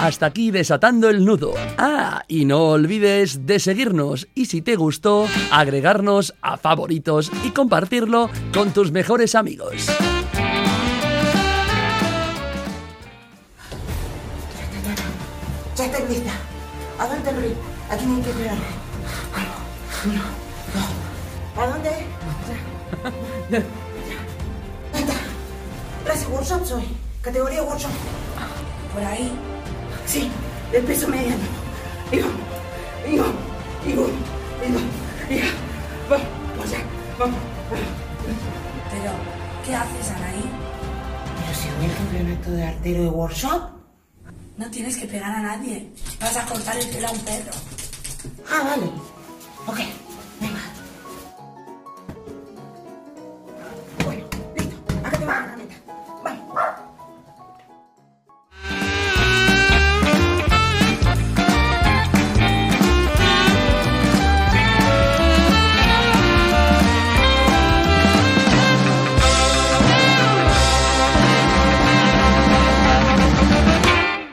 [0.06, 1.54] Hasta aquí desatando el nudo.
[1.78, 8.30] Ah, y no olvides de seguirnos y si te gustó, agregarnos a favoritos y compartirlo
[8.54, 9.88] con tus mejores amigos.
[15.76, 16.30] Ya lista.
[17.00, 17.56] ¿A dónde río?
[17.90, 18.58] Aquí hay que esperar.
[21.56, 21.90] ¿A dónde?
[26.04, 26.84] Clase workshop soy.
[27.22, 27.90] Categoría workshop.
[28.94, 29.55] Por ahí.
[30.06, 30.30] Sí,
[30.72, 31.42] del peso mediano.
[32.10, 32.28] Digo,
[33.06, 33.24] digo,
[33.84, 34.06] digo,
[34.64, 34.80] digo,
[35.28, 35.46] digo.
[36.08, 36.26] Vamos,
[36.56, 36.84] pues allá,
[37.18, 37.38] vamos.
[38.90, 39.12] Pero,
[39.64, 40.44] ¿qué haces, Anaí?
[41.40, 43.62] Pero si voy al campeonato de artero de workshop.
[44.56, 45.90] No tienes que pegar a nadie.
[46.20, 47.52] Vas a cortar el pelo a un perro.
[48.48, 48.86] Ah, vale.
[49.66, 49.78] Ok,
[50.40, 50.60] venga.
[54.04, 54.24] Bueno,
[54.56, 54.76] listo.
[55.04, 55.74] Acá te va la meta.
[56.24, 56.40] Vale.